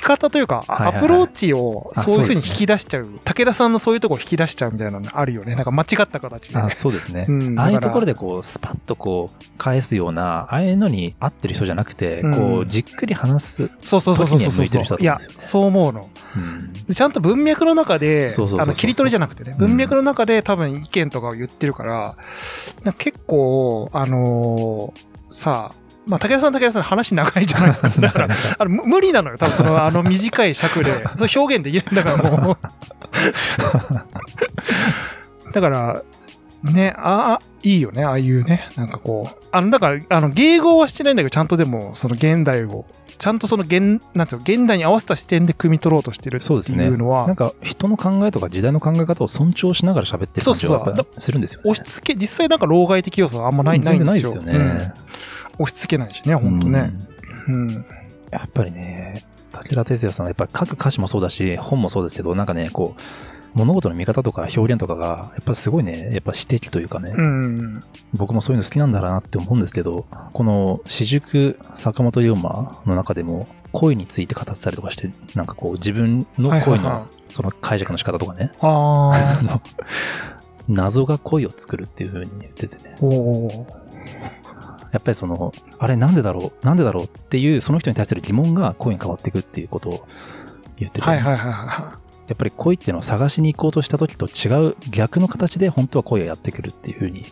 [0.00, 5.54] き方というか、はいはいはいアプローチをあそういうふうに引き出しちゃう、武田さんのそういうとこ引き出しちゃうみたいなのあるよね。
[5.54, 6.58] なんか間違った形で。
[6.58, 7.26] あそうですね。
[7.28, 13.70] うんああいうところでこう、スパッとこう、返すような、ああいうのに合ってる人じゃなくて、うんこう、じっくり話す。
[13.82, 16.08] そうそうそうそうそう時には向いや、そう思うの。
[16.36, 16.72] うん。
[16.72, 22.16] でちゃんと文脈の中で、そうそうそうそうあの、切り取りじゃなくてね、うん文脈の中で多分意見とかを言ってるから、
[22.84, 27.88] か結構、あのーさあ、まあ、武田さん武田さん話長いじゃないですか。
[28.00, 29.38] だから、あの、む無理なのよ。
[29.38, 32.58] 多分その、あの短い尺で、 それ表現できないんだからもう。
[35.52, 36.02] だから、
[36.62, 39.34] ね、ああ、いいよね、ああいうね、なんかこう。
[39.50, 42.84] あの、だから、あの、迎合はしてないんだけど、ちゃんとでも、その現代を、
[43.18, 51.70] ちゃんとその現、なんていうの、現代に合わせた視点で汲み取ろうとしてるってそうですねいうのは、なんか、人の考えとか時代の考え方を尊重しながら喋ってる感じはそうそうやっぱするんですよね。
[51.70, 54.34] 押し付け、実際なんか老害的要素はあんまない、ない全然んですよ。
[54.42, 54.92] ないですよね。
[54.94, 55.10] うん
[55.60, 56.92] 押し付けないしね、ほんとね。
[57.48, 57.84] うん。
[58.30, 63.00] やっぱりね、武田鉄矢さんはやっぱり書く歌詞もそうだし、本もそうですけど、なんかね、こう、
[63.52, 67.82] 物事の見方とか表現とかが、やっぱすごいね、やっぱ詩的というかね、うん。
[68.14, 79.60] 僕もそういうの好きなんだろうなって思うんですけど、この私塾坂本龍馬の中でも、恋について語ってたりとかして、なんかこう自分の恋のその解釈の仕方とかね、ああの
[80.68, 82.96] 謎が恋を作るっていう風に言っててね。
[84.92, 86.66] やっぱりその、あれなんでだろう？
[86.66, 87.04] なんでだろう？
[87.04, 90.06] っていう、その人に対する疑問が恋に変わっていくっていうことを
[90.78, 91.98] 言ってて、はいはいはいは
[92.28, 97.24] やっぱり恋っていうのを探しに行こうとした時と違う逆の形で本当は恋がやってくるっていうふうに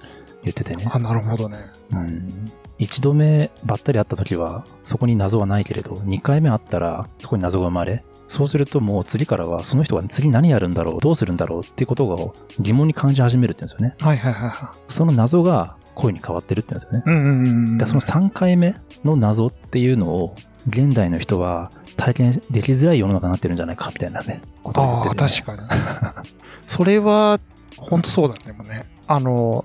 [0.42, 0.86] 言っててねい。。
[0.90, 1.70] あ、なるほどね。
[1.92, 2.50] うん。
[2.78, 11.00] 一度目ばったり会った時はそこに謎はないけれど、二回目会ったらそこに謎が生まれ、そうするともう次からはその人が次何やるんだろう？
[11.00, 11.60] どうするんだろう？
[11.60, 13.96] っていうことを疑問に感じ始めるって言うんですよね。
[13.98, 17.02] はいはいはいはその謎が恋に変わってるって言うんですよね。
[17.06, 17.10] い。
[17.10, 17.78] うんうんうん。
[17.78, 20.34] でその3回目の謎っていうのを
[20.68, 25.28] 現代の人は体験できづらい世の中になってるんじゃないかみたいなね、ことを言っああ、てて、ね。
[25.46, 25.74] 確か
[26.22, 26.28] に。
[26.66, 27.40] それは、
[27.76, 28.86] 本当そうだね、でもね。
[29.06, 29.64] あの、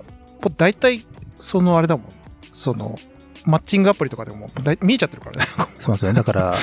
[0.58, 1.06] 大体、
[1.39, 2.06] そのあれだもん。
[2.52, 2.98] その、
[3.46, 4.48] マッチングアプリとかでも
[4.82, 5.46] 見えちゃってるからね。
[5.78, 6.17] そうですよね。
[6.17, 6.54] だから、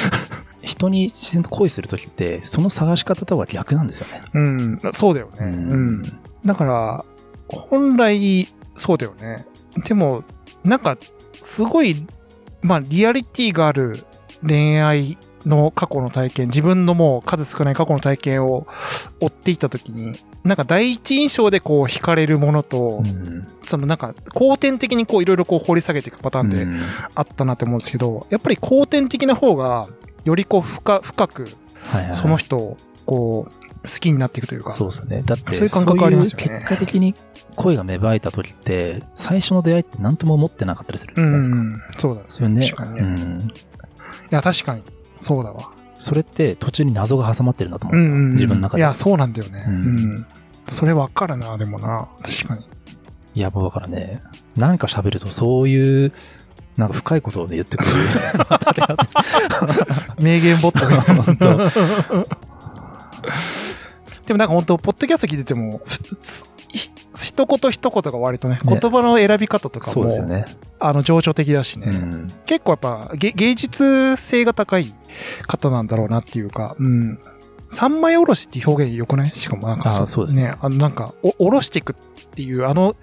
[0.62, 4.22] 人に自然と恋するときって、その探し方とは逆なんですよね。
[4.34, 5.38] うん、そうだよね。
[5.40, 6.02] ううんん。
[6.44, 7.04] だから、
[7.48, 9.44] 本来、そうだよね。
[9.86, 10.24] でも、
[10.64, 10.96] なんか、
[11.42, 12.06] すごい、
[12.62, 14.04] まあ、リアリティがある
[14.46, 18.66] 恋愛の過去の体験、自分のもう数少ない過去の体験を
[19.20, 20.12] 追っていったときに、
[20.44, 23.46] なんか第一印象でこう惹かれるものと、うん。
[23.62, 26.80] そのなんか後天的にこういろいろこう掘り下げていくパターンでうん
[27.14, 29.88] あったなって思うんですけど、やっぱり後天的な方が、
[30.24, 31.48] よりこう深深く
[32.10, 34.70] その人をこう好きになっていくというか。
[34.70, 35.22] そうですね。
[35.24, 37.14] だって、そういう感覚ありますよね結果的に
[37.56, 41.56] 恋が芽生えた時って、最初の出会いって何とも思ってなかったりするじゃないですか。
[41.56, 42.68] うん、そうだそれね。
[42.68, 43.00] 確かにね。
[43.00, 43.52] いうん。
[44.30, 44.84] や、確かに。
[45.18, 45.70] そうだわ。
[45.98, 48.16] それって途中に謎が挟まってるんだと思うんですよ。
[48.16, 48.80] 自分の中で。
[48.80, 49.64] いや、そうなんだよね。
[49.66, 49.78] ううん
[50.14, 50.26] ん。
[50.68, 52.08] それわかるな、でもな。
[52.22, 52.66] 確かに。
[53.34, 54.22] いや、もうだからね、
[54.56, 56.12] なんか喋るとそういう、
[56.76, 57.96] なんか深いことをね、言ってくれる。
[60.20, 60.96] 名言ボットね。
[61.22, 61.58] 本当
[64.30, 65.80] でもなんか本当ポッドキャスト聞いてても、
[67.20, 70.44] 一言一言が割とね、ね言葉の選び方とかも、そうですよね。
[70.78, 71.88] あの、情緒的だしね。
[71.88, 72.28] うん。
[72.46, 74.94] 結構やっぱ芸芸術性が高い
[75.48, 77.18] 方なんだろうなっていうか、うん。
[77.68, 79.30] 三枚おろしって表現良くない？
[79.30, 82.94] しかもなんかあそうですねあのなんか、お、おろしていくっていうあの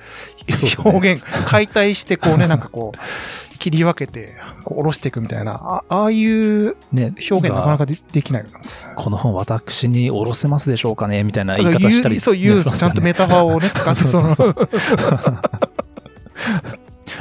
[0.86, 2.98] 表現、解体してこうね、なんかこう、
[3.58, 8.60] 切り分けて、こう、おろしていくみたいな、あああいうね、表現なかなかでできないよな。
[8.96, 12.20] この本私に下ろせますでしょうかねみたいな言い方したり。
[12.20, 14.36] そう言う、ねちゃんとメタファーをね、使って、 その、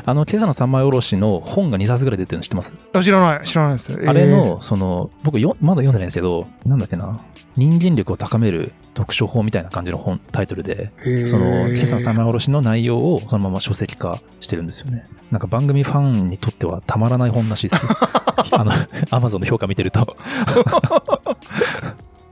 [0.09, 4.01] あの、今朝の三枚おろしの本が2冊ぐらい出てるの知ってます、あ知らない、知らないです。
[4.07, 7.19] あれの、その、僕よ、まだ読んでないんですけど、なんだっけな、
[7.57, 15.03] 人間力を高める読書法みたいな感じの本、タイトルで、えー、その、今朝の三枚おろしの内容をそのまま書籍化してるんですよね。
[15.33, 17.91] なんか番組ファンにとってはたまらない本らしいですよ。
[18.53, 18.71] あの、
[19.11, 20.17] アマゾンの評価見てると。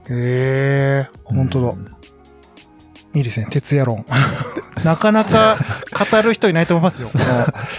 [0.09, 1.67] へえー、本当だ。
[1.67, 1.95] うん
[3.15, 4.05] いいですね、徹夜論。
[4.83, 5.57] なかなか
[6.11, 7.23] 語る人いないと思いますよ。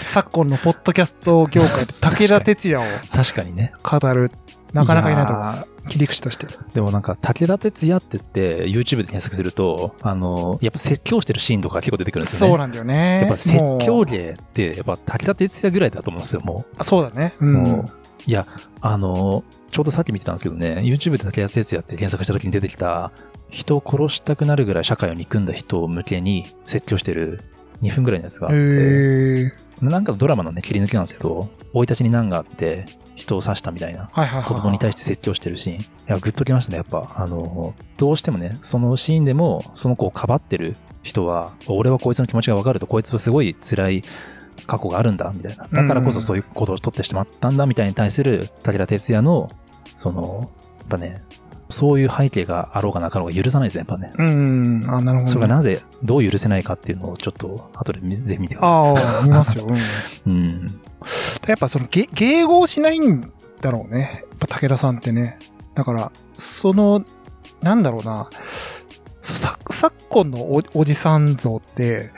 [0.07, 3.73] 昨今のポッドキャスト業界で 武田鉄矢を確かにね。
[3.83, 4.33] 語る、
[4.73, 5.69] なかなかいないと思います。
[5.89, 6.47] 切り口として。
[6.75, 12.51] でもなんか、武田鉄矢って言って YouTube で検索すると、あの、やっぱ説教してるシーンとか結構出てくるんですよね。
[12.51, 13.21] そうなんだよね。
[13.21, 17.35] やっぱ説教も芸って、やっぱ武田鉄矢ぐらいだと思うんですよ、もうあそうだね。
[17.41, 17.51] うう。
[17.51, 17.87] ん。
[18.27, 18.47] いや、
[18.81, 23.13] あの、ちょうどさっき見てたんですけどね、YouTube で武田鉄矢って検索した時に出てきた、
[23.51, 27.41] 人を殺したくなるぐらい社会を憎んだ人を向けに説教してる
[27.83, 34.11] 2分ぐらいのやつがあって、なんかドラマのね、切り抜きなんですけど、生い立ちに難があって、人を刺したみたいな。
[34.47, 35.81] 子供に対して説教してるシーン。
[35.81, 37.15] いや、グッときましたね、やっぱ。
[37.17, 44.03] あの、どうしてもね、そのシーンでも、その子をかばってる人は、俺はこいつの気持ちがわかると、こいつはすごい辛い
[44.67, 45.69] 過去があるんだ、みたいな。
[45.71, 49.51] だからこそそういうことを取ってしまったんだ、みたいに対する武田鉄矢の、
[49.95, 51.23] その、やっぱね、
[51.69, 54.13] そういう背景があろうがなかろうが許さないですね、やっぱね。
[54.19, 54.85] うん。
[54.89, 55.27] あ、なるほど、ね。
[55.29, 59.67] それがなぜ、どう許せないかっていうのをちょっと、後で見ぜひ見てくださああ、見ますよ。
[59.67, 59.77] うん。
[59.77, 59.81] い。
[60.27, 60.81] うん。
[61.47, 64.25] やっぱそのげ迎合しないんだろうね。
[64.31, 65.39] やっぱ武田さんってね。
[65.75, 67.05] だから、その、
[67.63, 68.29] なんだろうな。
[69.21, 72.11] さ昨今のおおじさん像って、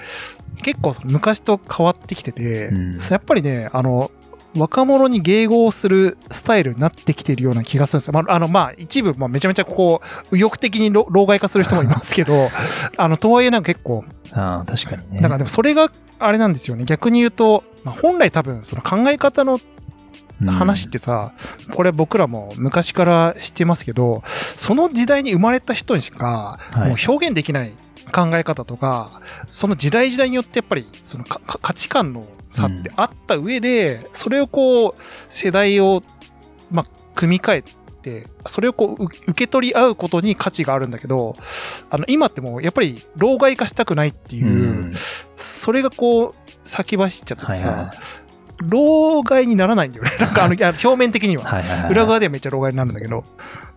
[0.63, 4.11] 結構その昔と変わってきてて、うんやっぱりね、あの、
[4.57, 8.13] 若者に迎合するスタイルになってきてるような気がするんですよ。
[8.15, 12.51] まあ、あの、まあ、一部、まあ、めちゃめちゃこう、右翼的に老老害化する人もいますけど、
[12.97, 15.21] あの、とはいえなんか結構、ああ、確かにね。
[15.21, 16.85] だからでもそれがあれなんですよね。
[16.85, 19.61] 逆に言うと、まあ、本来多分その考え方の
[20.41, 21.33] うん話ってさ、
[21.73, 24.23] これ僕らも昔から知ってますけど、
[24.55, 27.73] その時代に生まれた人にしか、はいもう表現できない
[28.09, 34.95] 考え方とか、その時代時代によってやっぱり、その価値観の差ってあった上で、それをこう、
[35.29, 36.03] 世代を、
[36.71, 37.63] まあ、組み替え
[38.03, 41.37] て、それをこう、う受け取り合うことに価値があるんだけど、
[41.91, 44.51] あの、今ってもう、やっぱり、老害化したくないっていう、う
[44.87, 44.93] ん。
[45.37, 47.95] それがこう、先走っちゃっててさ、はいは
[48.63, 50.11] 老害にならないんだよね。
[50.21, 51.45] なんかあの、表面的には。
[51.45, 51.91] はいはいはい。
[51.91, 53.25] 裏側ではめっちゃ老害になるんだけど、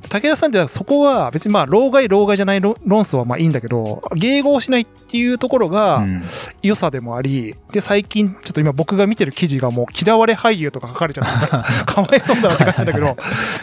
[0.09, 6.23] 武田さんってそこは別にまあ、老害、老害じゃない論論争はまあいいんだけど、迎合しないっていうところがうん
[6.63, 11.47] 良さでもあり、で、最近ちょっと今僕が見てる記事がもう嫌われ俳優とか書かれちゃって、
[11.85, 13.17] かわいそうだなって感じだけど、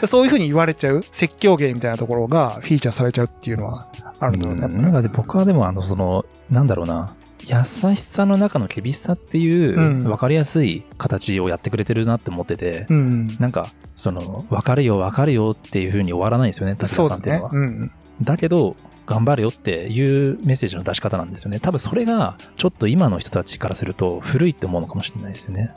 [0.07, 3.89] そういうふうに言われちゃう、説教芸みたいなところがフィーチャーされちゃうっていうのは
[4.21, 4.67] あるんだろうね。
[4.71, 7.11] うんなんかで僕はでもあのそのなんだろうな
[7.47, 13.29] 優しさの中の厳しさっていううん分かりやすい形をやってくれてるなって思ってて、うん。
[13.39, 17.51] なんかその分かるよ分かるよっていう風に終わらないんですよね武田そうだねさんっていうのは。。
[17.53, 17.91] うん。
[18.23, 18.75] だけど
[19.07, 25.73] 頑張れよっていうメッセージの出し方なんですよね多分それがちょっと今の人たちからすると古いって思うのかもしれないですよね。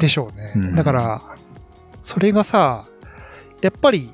[0.00, 0.52] でしょうね。
[0.56, 1.22] うんだから、
[2.00, 2.84] それがさ、
[3.60, 4.10] やっぱり、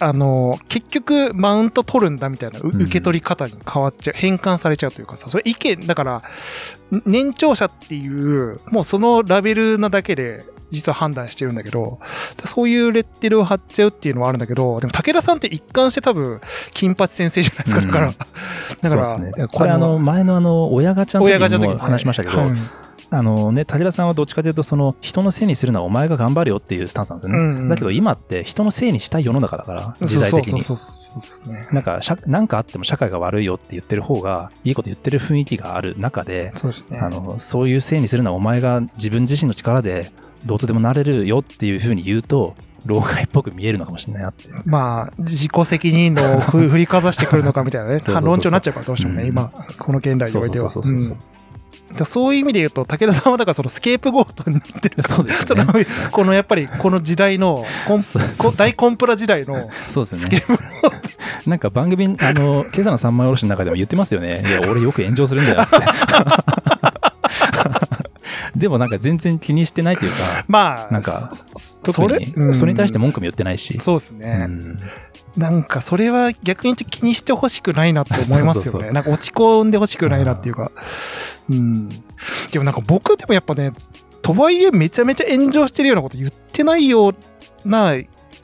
[0.00, 2.82] あの、結局、マウント取るんだみたいなううん。
[2.82, 6.22] 受け取り方に変わっちゃう、変換されちゃうというかさ、それ意見、だから、ん
[7.06, 12.00] 年長者っていう、もうそのラベルなだけで、実は判断してるんだけど、
[12.44, 16.40] そういうレッテルを貼っちゃうっていうのはあるんだけど、でも武田さんって一貫して多分、
[16.72, 18.06] 金八先生じゃないですか、だから。
[18.08, 18.14] うん。
[18.80, 22.50] だから、そうですね、これあの前のあの親ガチャの時にも話しましたけど、はい
[23.14, 27.38] あのね、武田さんはどっちかというと、その人のせいにするのはお前が頑張るよっていうスタンスなんですよね。
[27.38, 30.62] うんうんだけど今って人のせいにしたい世の中だから、時代的に。
[30.62, 31.68] そうそうそうね。
[31.72, 36.98] なんか、社なんかあっても社会が悪いよって言ってる方が、いいこと言ってる雰囲気がある中で、そうですね。
[36.98, 40.10] あの、そういうせいにするのはお前が自分自身の力で
[40.44, 44.48] どうとでもなれるよっていうふうに言うと、老害っぽく見えるのかもしれないなって。
[44.64, 50.68] まあ、自己責任のふ振りかざしてくるのかみたいなね、論調になっちゃうから、どうしてもね、うん今、この現代においては。
[50.68, 51.43] そうそうそうそうそううん
[52.04, 55.02] そういう意味で言うと、武田さんはだからそのスケープゴートになってる。
[55.02, 55.72] そうです そねの。
[56.10, 58.02] このやっぱりこの時代のコン
[58.56, 60.44] 大コンプラ時代のそうですスケね。
[60.48, 64.42] ープなんか番組、あの、今朝の三枚おろしの中でも言ってますよね。
[64.46, 65.86] いや、俺よく炎上するんだよ、つって。
[68.56, 71.30] でもなんか全然気にしてないというか、まあ、なんか
[71.82, 73.78] それそれに対して文句も言ってないし。
[73.80, 74.46] そうですうね。
[74.46, 74.78] ん
[75.36, 78.92] なんかそれは逆に気にしてほしくないなって思います そうそうそうよね。
[78.92, 80.70] なんか落ち込んでほしくないなっていうか。
[81.50, 81.88] うん。
[81.88, 83.72] でもなんか僕でもやっぱね、
[84.22, 87.14] とはいえめちゃめちゃ炎上してるようなこと言ってないよう
[87.64, 87.94] な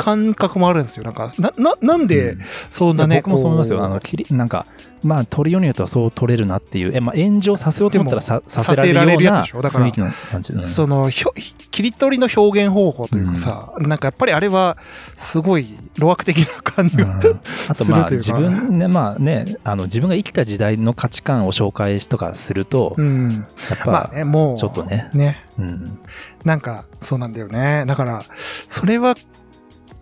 [0.01, 1.05] 感覚もあるんですよ。
[1.05, 3.85] なんか、な、な、なんでうんそんなね、僕もそう思いますよ。
[3.85, 4.65] あの、きり、なんか、
[5.05, 9.61] まあ、取りようによってはそう取れるなっていう、え、まあ、炎上させようと思ったらささせられるやつうなでしょ？
[9.63, 10.53] だから雰囲気の感じ。
[10.55, 11.35] うんその、ひょ
[11.71, 14.79] 切り取りの表現方法というかさ、なんかやっぱりあれは、
[15.17, 17.11] すごい、路悪的な感じが、うん
[17.69, 23.31] あとまあ自分ねまあねあの自分が生きた時代の価値観を紹介とかすると、うん。
[23.71, 25.45] やっぱ、まあね、もう、ちょっとねね。
[25.59, 25.99] うん、
[26.45, 27.85] なんか、そうなんだよね。
[27.87, 28.23] だから、
[28.67, 29.15] それは、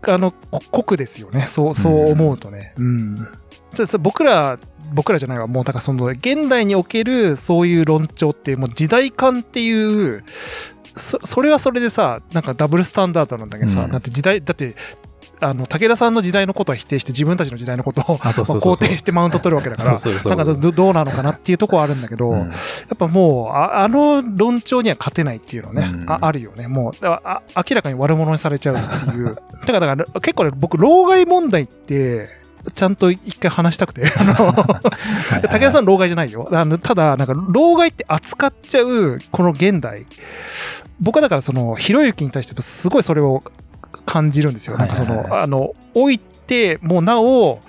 [0.06, 1.46] あの、こ酷ですよね。
[1.48, 2.74] そう、そう思うとね。
[2.76, 3.28] うん。
[3.74, 4.58] そそ僕ら、
[4.92, 5.46] 僕らじゃないわ。
[5.46, 10.24] もう、だからその、現代におけるそういう論調って、もう時代感っていう、
[10.94, 14.74] そそれはそれでさ、なんかダブルスタンダードなんだけどさ、うんだって時代、だって、
[15.40, 18.18] あの、武田さんの時代のことは否定して自分たちの時代のことを。
[18.18, 19.98] 肯定してマウント取るわけだから。
[19.98, 22.44] なんかどどうなのかなっていうところはあるんだけど、うんや
[22.94, 26.68] っぱもう、ああの論調には勝てないっていうのね、うんああるよね。
[26.68, 29.34] もう、あ明らかに悪者にされちゃうっていう。
[29.66, 32.28] だから、だから結構ね、僕、老害問題って、
[32.74, 34.52] ちゃんと一回話したくて、あの、
[35.42, 36.48] 武田さん老害じゃないよ。
[36.50, 40.06] あのただ、なんか、老害って扱っちゃう、この現代。
[41.00, 43.42] 僕はだから、その、ひろゆきに対してすごいそれを
[44.08, 44.78] 感じるんですよ。
[44.78, 47.60] なんかその、あの、置いて、もうなお、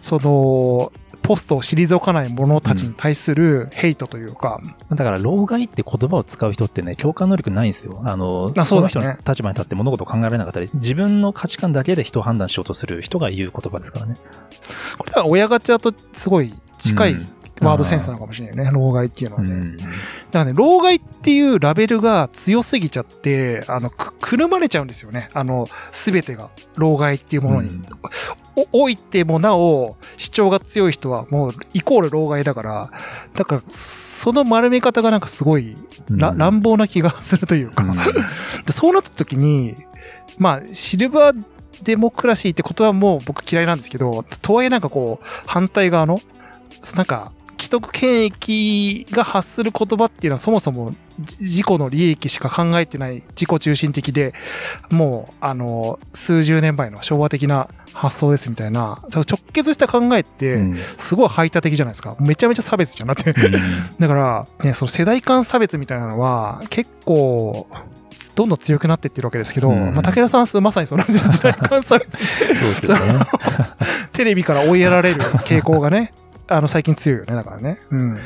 [0.00, 8.00] その、ポストを退かない者たちに対するヘイトというか、だから、老害って言葉を使う人ってね、共感能力ないんですよ。
[8.04, 14.14] あの、あそねの人の立場に立って物事を考えられなかったり、自分の価値観だけで人を判断しようとする人が言う言葉ですからね。
[14.96, 17.28] これは親ガチャとすごい近いうん
[17.60, 19.50] ワードセンスなのかもしれないね、老害っていうのはね。
[19.50, 19.76] うん。
[19.76, 19.90] だか
[20.32, 25.28] らね、老害っていうラベルが強すぎちゃって、あの、く、くるまれちゃうんですよね。
[25.34, 27.70] あの、すべてが、老害っていうものに。
[27.70, 27.84] うん
[28.72, 32.90] お、置いてもなお、主張が強い人はもう、イコール老害だから、
[33.34, 35.76] だから、その丸め方がなんかすごい、
[36.10, 39.76] らうん乱暴な気がするというか、うんでそうなった時に、
[40.38, 41.44] まあ、シルバー
[41.82, 46.20] デモクラシーってことはもう僕嫌いなんですけど、とはいえなんかこう、反対側の、
[46.80, 47.32] そなんか、
[47.68, 54.32] 既得権益が発する言葉っていうのはそもそもじ自己の利益しか考えてない自己中心的で、
[54.90, 62.16] もう、あの、数十年前の昭和的な発想ですみたいな、直結した考えって、うんすごい排他的じゃないですか。
[62.20, 63.34] めちゃめちゃ差別じゃなくて。
[64.00, 67.68] だから、ね、その世代間差別みたいなのは、結構、
[68.34, 72.16] どんどん強くなっていってるわけですけど、うんまあ、武田さんはまさにその時代間差別、
[72.56, 73.20] そうですよね。
[74.12, 76.12] テレビから追いやられる傾向がね、
[76.48, 77.78] あの、最近強いよね、だからね。
[77.90, 78.18] うん。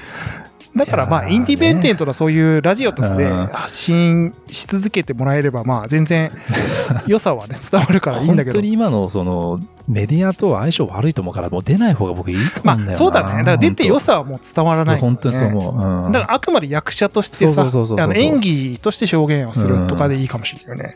[0.75, 6.33] だからまあ、インディペンデントなそういうラジオとかでうん発信し続けてもらえれば、まあ、全然、
[7.07, 8.67] 良さはね、伝わるからいいんだけど本当。
[8.67, 13.05] に今のそのメディアと相性悪いと思うからもう出ない方が僕いいとまあ、思うんだよな。
[13.05, 13.39] そうだね。
[13.41, 16.05] だから出て良さはもう伝わらない、本当にそう思う。
[16.07, 17.69] うんだからあくまで役者としてさ、
[18.15, 20.95] 演技として表現をするとかでいいかもしれないよね。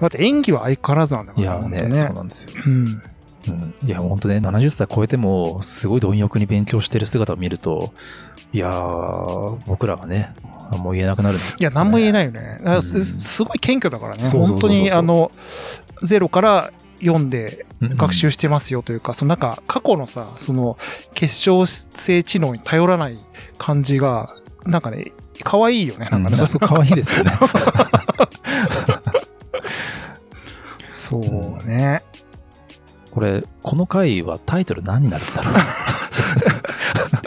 [0.00, 1.44] だって演技は相変わらずなんだから。
[1.44, 2.62] いやね本当そうなんですよ。
[2.66, 3.02] うん。
[3.48, 7.92] うんいや、本当ね、70歳超えても、すごい貪欲に勉強してる姿を見ると、
[8.52, 10.34] いやー、僕らがね、
[10.78, 11.38] もう言えなくなる。
[11.38, 12.58] いや、何も言えないよね。
[12.62, 14.28] うんすすごい謙虚だからね。
[14.28, 15.30] 本当に、あの、
[16.02, 20.76] ゼロから読んでうん学習してますよというか、そのなんか過去のさ、その
[21.14, 23.18] 結晶性知能に頼らない
[23.56, 24.34] 感じが、
[24.66, 25.12] なんかね、
[25.44, 26.08] 可愛いよね。
[26.10, 27.32] なんかね、うんそう可愛いですよね。
[30.90, 32.02] そうね。
[33.18, 35.54] これ、この回はタイトル何になるんだろう？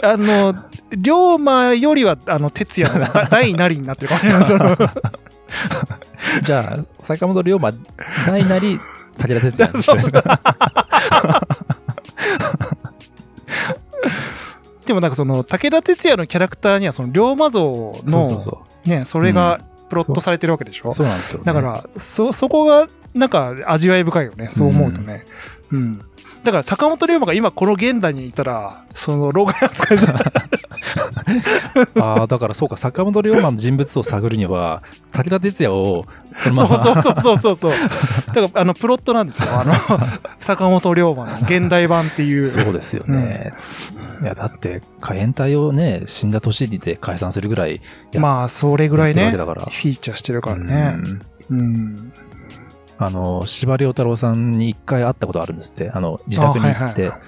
[0.02, 0.54] あの、
[0.96, 4.76] 龍馬よりは、あの、哲也のだ大なりになってるかもしれない。
[6.44, 7.72] じゃあ、坂本龍馬、
[8.26, 8.80] 大なり、
[9.18, 10.02] 武田鉄矢にしてる。
[14.86, 18.26] でもなんかその、武田鉄矢のキャラクターには、その、龍馬像の、
[18.86, 20.88] ね、それがプロットされてるわけでしょ？
[20.88, 20.92] う。
[20.92, 21.44] そうなんですよ、ね。
[21.44, 24.48] だから、そ、そこが、なんか、味わい深いよね。
[24.50, 25.24] そう思うとね。
[25.70, 26.02] うん。
[26.42, 30.14] だから、坂本龍馬が今この現代にいたら、その、老害扱いさ
[32.00, 36.04] ああ、だからそうか、坂本龍馬の人物像を探るには、武田鉄矢を、
[36.36, 37.72] そのそうまま、そうそうそうそう。
[38.34, 39.48] だから、あの、プロットなんですよ。
[39.52, 39.72] あの、
[40.40, 42.46] 坂本龍馬の現代版っていう。
[42.46, 43.52] そうですよね。
[44.20, 47.80] いや、だって、海援隊をね、死んだ年で解散するぐらい、
[48.12, 50.96] やまあ、それぐらいね、フィーチャーしてるからね。
[50.98, 52.11] うんうん。
[53.04, 55.90] あの、司馬遼太郎さんに一回会ったことあるんですって。
[55.90, 57.20] あの、自宅に行って、あはいはい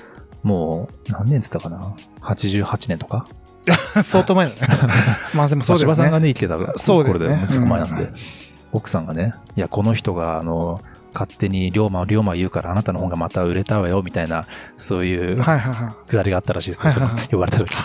[0.44, 3.26] もう、何年って言ったかな ?88 年とか？
[4.04, 4.58] 相当前だね。
[5.34, 5.94] まあでもそうだよね。
[5.94, 8.14] 司馬さんがね、生きてたそうだよね頃で、もう結構前なんで、うん
[8.74, 10.80] 奥さんがね、いや、この人が、あの、
[11.14, 15.36] 勝手に龍馬、龍馬言うからあなたの本がまた売れたわよ、みたいな、そういう。
[16.08, 17.78] くだりがあったらしいですよ、はいはいはい呼ばれた時に。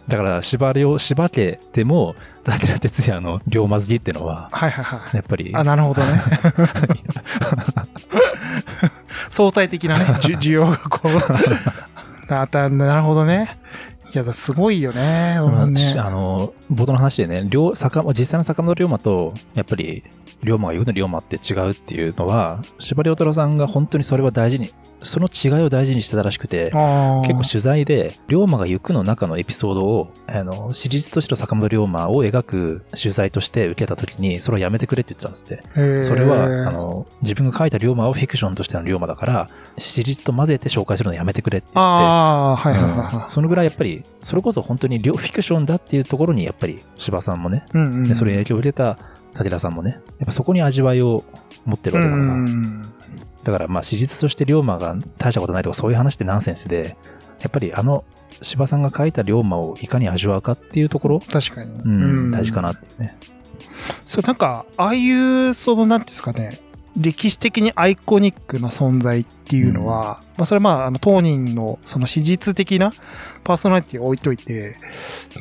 [0.11, 5.15] だから、司馬遼、司馬家でも、武田鉄矢の龍馬好きっていうのは、はいはいはい。
[5.15, 6.21] やっぱり、あ、なるほどね。
[9.31, 11.11] 相対的なね、 需要がこう。
[12.33, 13.57] あたなるほどね。
[14.13, 15.37] いや、すごいよね。
[15.39, 20.03] まあねしあの、冒頭の話でね、両坂実際の坂本龍馬と、やっぱり、
[20.43, 36.01] 龍馬が言うの龍馬って違うっていうのは、司馬遼太郎さんが本当にそれは大事に、その違いを大事にしてたらしくて、結構取材で、龍馬が行くの中のエピソードを、あの、史実としての坂本龍馬を描く取材として受けた時に、それをやめてくれって言ってたんですって。
[36.03, 47.77] それは、あの、自分が書いた龍馬をフィクションとしての龍馬だから、史実と混ぜて紹介するのやめてくれって言って、はいはいはいうんはそのぐらいやっぱり、それこそ本当に両フィクションだっていうところに、やっぱり柴さんもね、い。
[47.77, 48.03] うんうん。
[48.07, 48.97] でそれに影響を受けた
[49.33, 49.91] 武田さんもね。
[49.91, 51.23] やっぱそこに味わいを
[51.65, 52.33] 持ってるわけだから。
[52.33, 52.81] うん。
[53.43, 56.97] だからまあ史実として龍馬が大したことないとかそういう話ってナンセンスで、
[57.41, 58.03] やっぱりあの
[58.41, 61.71] 柴さんが書いた龍馬をいかに味わうかっていうところ、確かに。
[61.71, 63.17] うん、大事かなっていうね。
[64.05, 66.59] そう、なんか、ああいう、その、なんていうんですかね、
[66.97, 72.91] 歴史的にアイコニックな存在っていうのは、まあ、それまあ、あの、当人の、その史実的な
[73.43, 74.77] パーソナリティを置いといて、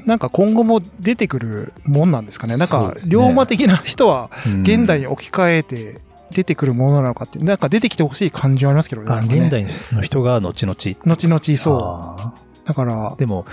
[0.07, 2.57] なんか今後も出てくるもんなんですかね。
[2.57, 9.09] なんか龍馬的な人は、うん現代に置き換えて出てくるものなのかって、なんか出てきてほしい感じはありますけどね。
[9.27, 10.75] ね現代の人が後々。
[10.75, 11.79] 後々そう。
[11.83, 13.47] あだからー、でも、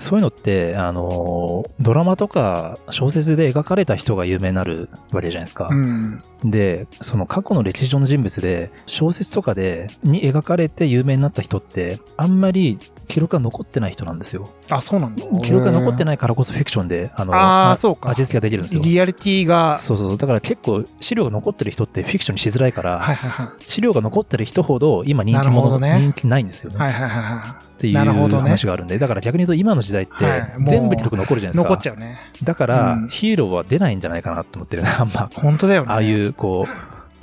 [0.00, 5.68] そういうのって、あの、ドラマとか小説で描かれた人が有名になるわけじゃないですか。
[5.70, 6.22] うん。
[6.44, 12.78] で、その過去の歴史上の人物で、小説とかで、に描かれて有名になった人って、あんまり
[13.10, 14.48] 記録が残ってない人なんですよ。
[14.70, 15.24] あ、そうなんだ。
[15.42, 16.18] 記録が残ってない。
[16.18, 18.82] からこそフィクションで、あの、あーそうか味付けができるんですよ。
[18.82, 20.16] リアリティが、そうそう。
[20.16, 23.62] だから結構資料が残ってる人ってフィクションにしづらいから、はいはいはい。
[23.64, 26.78] 資料が残ってる人ほど今人気なるほ者、どね人気ないんですよね。
[26.78, 27.50] はいはいはいはい。
[27.50, 31.68] っていう話があるんで、だから逆に言うと今の時代って全部記録残るじゃないですか。
[31.70, 32.18] 残っちゃうね。
[32.44, 35.30] だから、うんヒーローは出ないんじゃないかなと思ってるね、 あんま。
[35.34, 35.88] 本当だよね。
[35.90, 36.66] ああいう、こ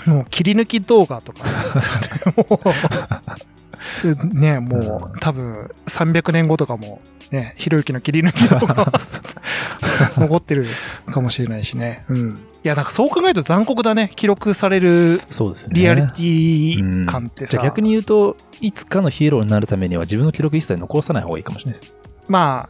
[0.05, 1.39] もう切り抜き動画とか、
[4.33, 8.91] ね、もう多分300年後とかも、ね、ひろゆきの切り抜き動画
[10.17, 10.65] 残ってる
[11.07, 12.05] かもしれないしね。
[12.09, 12.39] うん。
[12.63, 14.11] いや、なんかそう考えると残酷だね。
[14.15, 15.71] 記録されるう、そうですね。
[15.73, 17.51] リアリティ感ってさ。
[17.51, 21.93] じゃあ逆に言うと、いつかのヒーローになるためには自分の記録一切残さない方がいいかもしれないです。
[22.27, 22.69] ま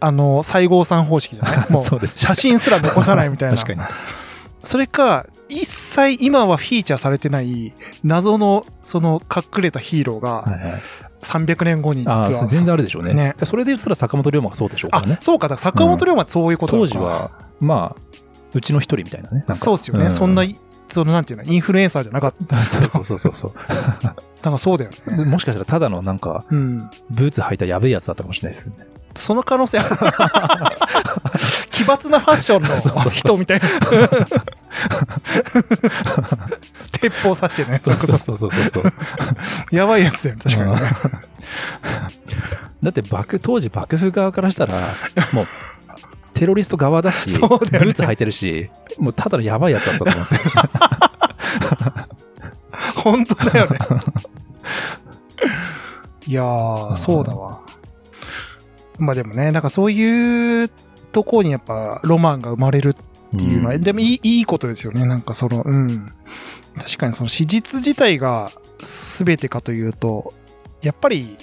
[0.00, 1.66] あ、あの、西郷さん方式じゃない？
[1.72, 3.56] もう写真すら残さないみたいな。
[3.60, 3.88] 確かに。
[4.62, 7.72] それか、一切今はフィーチャーされてない
[8.04, 10.82] 謎のその隠れたヒーローがはいはい、
[11.20, 12.24] 300年後に実ああ、は。
[12.26, 13.14] そう全然あるでしょうね。
[13.14, 15.18] ねでそれで言ったら坂本龍馬がそうでしょうかね、。
[15.20, 17.30] そうか、だから坂本龍馬ってそういうことなのか当時は、
[17.60, 18.16] まあ、
[18.54, 19.38] うちの一人みたいなね。
[19.38, 20.06] なんかそうですよね。
[20.06, 20.44] んそんな、
[20.88, 22.62] そのなんていうの、インフルエンサーじゃなかった。
[22.64, 23.52] そうそうそうそうそう。
[24.02, 25.16] だからそうだよね。
[25.16, 26.90] でもしかしたらただのなんか、うん。
[27.10, 28.86] ブーツ履いたやべえやつだったかもしれないですよね。
[29.14, 29.78] その可能性。
[31.80, 32.76] 奇抜なファッションの
[33.10, 33.66] 人みたいな。
[36.92, 37.78] 鉄砲刺してね。
[37.78, 38.92] そうそうそうそうそう。
[39.74, 40.80] やばいやつだよね、確かにね。
[42.82, 44.94] だって幕、当時幕府側からしたら、
[45.32, 45.46] もう、
[46.34, 50.40] テロリスト側だし、ブーツ履いてるし、もうただのやばいやつだったと思うんですよ。
[52.96, 53.78] 本当だよね。
[56.26, 57.62] いやー、そうだわ。
[58.98, 60.70] まあでもね、なんかそういう
[61.12, 65.04] とこにやっぱロマンが生まれるっていうのは、んでもいいいいことですよね。
[65.06, 66.12] なんかその、うん。
[66.76, 68.50] 確かにその史実自体が
[69.24, 70.32] 全てかというと、
[70.82, 71.36] やっぱり、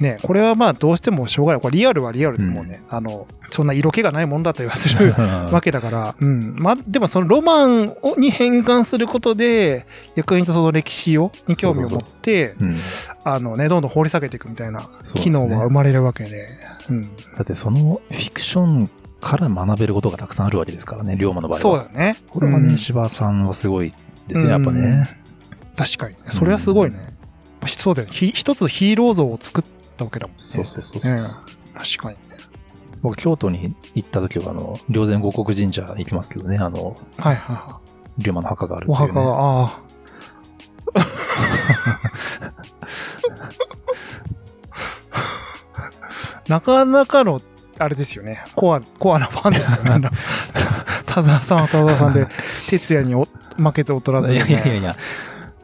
[0.00, 1.60] ね、これはまあどうしてもしょうがない。
[1.60, 5.12] これリアルはリアルでもうね、あの、そんな色気がないもんだったりはする
[5.50, 6.54] わけだから、うん。
[6.56, 12.76] まあ、でもそのロマンをに変換することで、逆にとその歴史を、に興味を持って、うん
[13.24, 16.48] あのね、どんどん掘り下げていくみたいな機能が生まれるわけで、
[16.90, 17.02] うん。
[17.02, 17.08] だ
[17.42, 18.90] ってそのフィクション
[19.20, 21.58] から学べることがたくさんあるわけですからね、龍馬の場合は。
[21.58, 22.16] そうだね。
[22.30, 23.92] これはね、うん柴さんはすごい
[24.28, 25.18] ですね、やっぱね。
[25.76, 26.20] 確かにね。
[26.28, 27.18] それはすごいね。
[27.66, 28.14] そうだよね。
[28.14, 30.42] ひ一つヒーロー像を作ったわけだもんね。
[30.42, 31.12] そうそうそうそう。
[31.12, 31.18] うん
[31.78, 32.36] 確かにね。
[33.02, 37.80] 僕、京都に行った時は、あの、霊山五国神社行きますけどね、あの、はいはいは
[38.18, 38.92] 龍馬の墓があるい。
[38.92, 39.20] っていう、ね。
[39.20, 39.80] お墓が、ああ。
[46.48, 47.40] なかなかの、
[47.78, 48.42] あれですよね。
[48.56, 50.10] コア、コアなファンですよね。
[51.06, 52.26] 田沢さんは田沢さんで、
[52.68, 54.96] 哲也にお負けて劣らず、いやいやいやいや。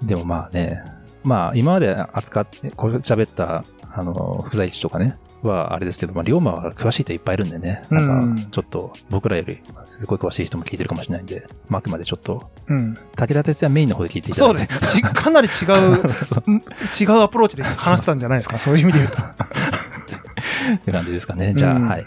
[0.03, 0.85] でもまあね、
[1.24, 3.64] まあ今まで扱って、これ喋った、
[3.97, 12.95] あの、不在地とかね、はあれですけど、まあ龍馬は詳しい人いっぱいいるんでね、なんうんかちょっと僕らよりすごい詳しい人も聞いてるかもしれないんで、まああくまでちょっと、うん。
[13.14, 14.66] 武田鉄矢メインの方で聞いていただそういて。
[14.66, 15.03] ですね。
[15.03, 15.74] ちかなり違 う、
[17.01, 18.59] 違うアプローチで話したんじゃないですか？
[18.59, 19.22] そういう意味で言うと。
[20.76, 21.53] って感じですかね。
[21.55, 22.07] じゃあ、うんはい。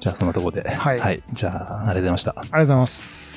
[0.00, 0.68] じゃあそのところで。
[0.74, 2.30] はいじゃあ、ありがとうございました。
[2.38, 3.33] ありがとうございます。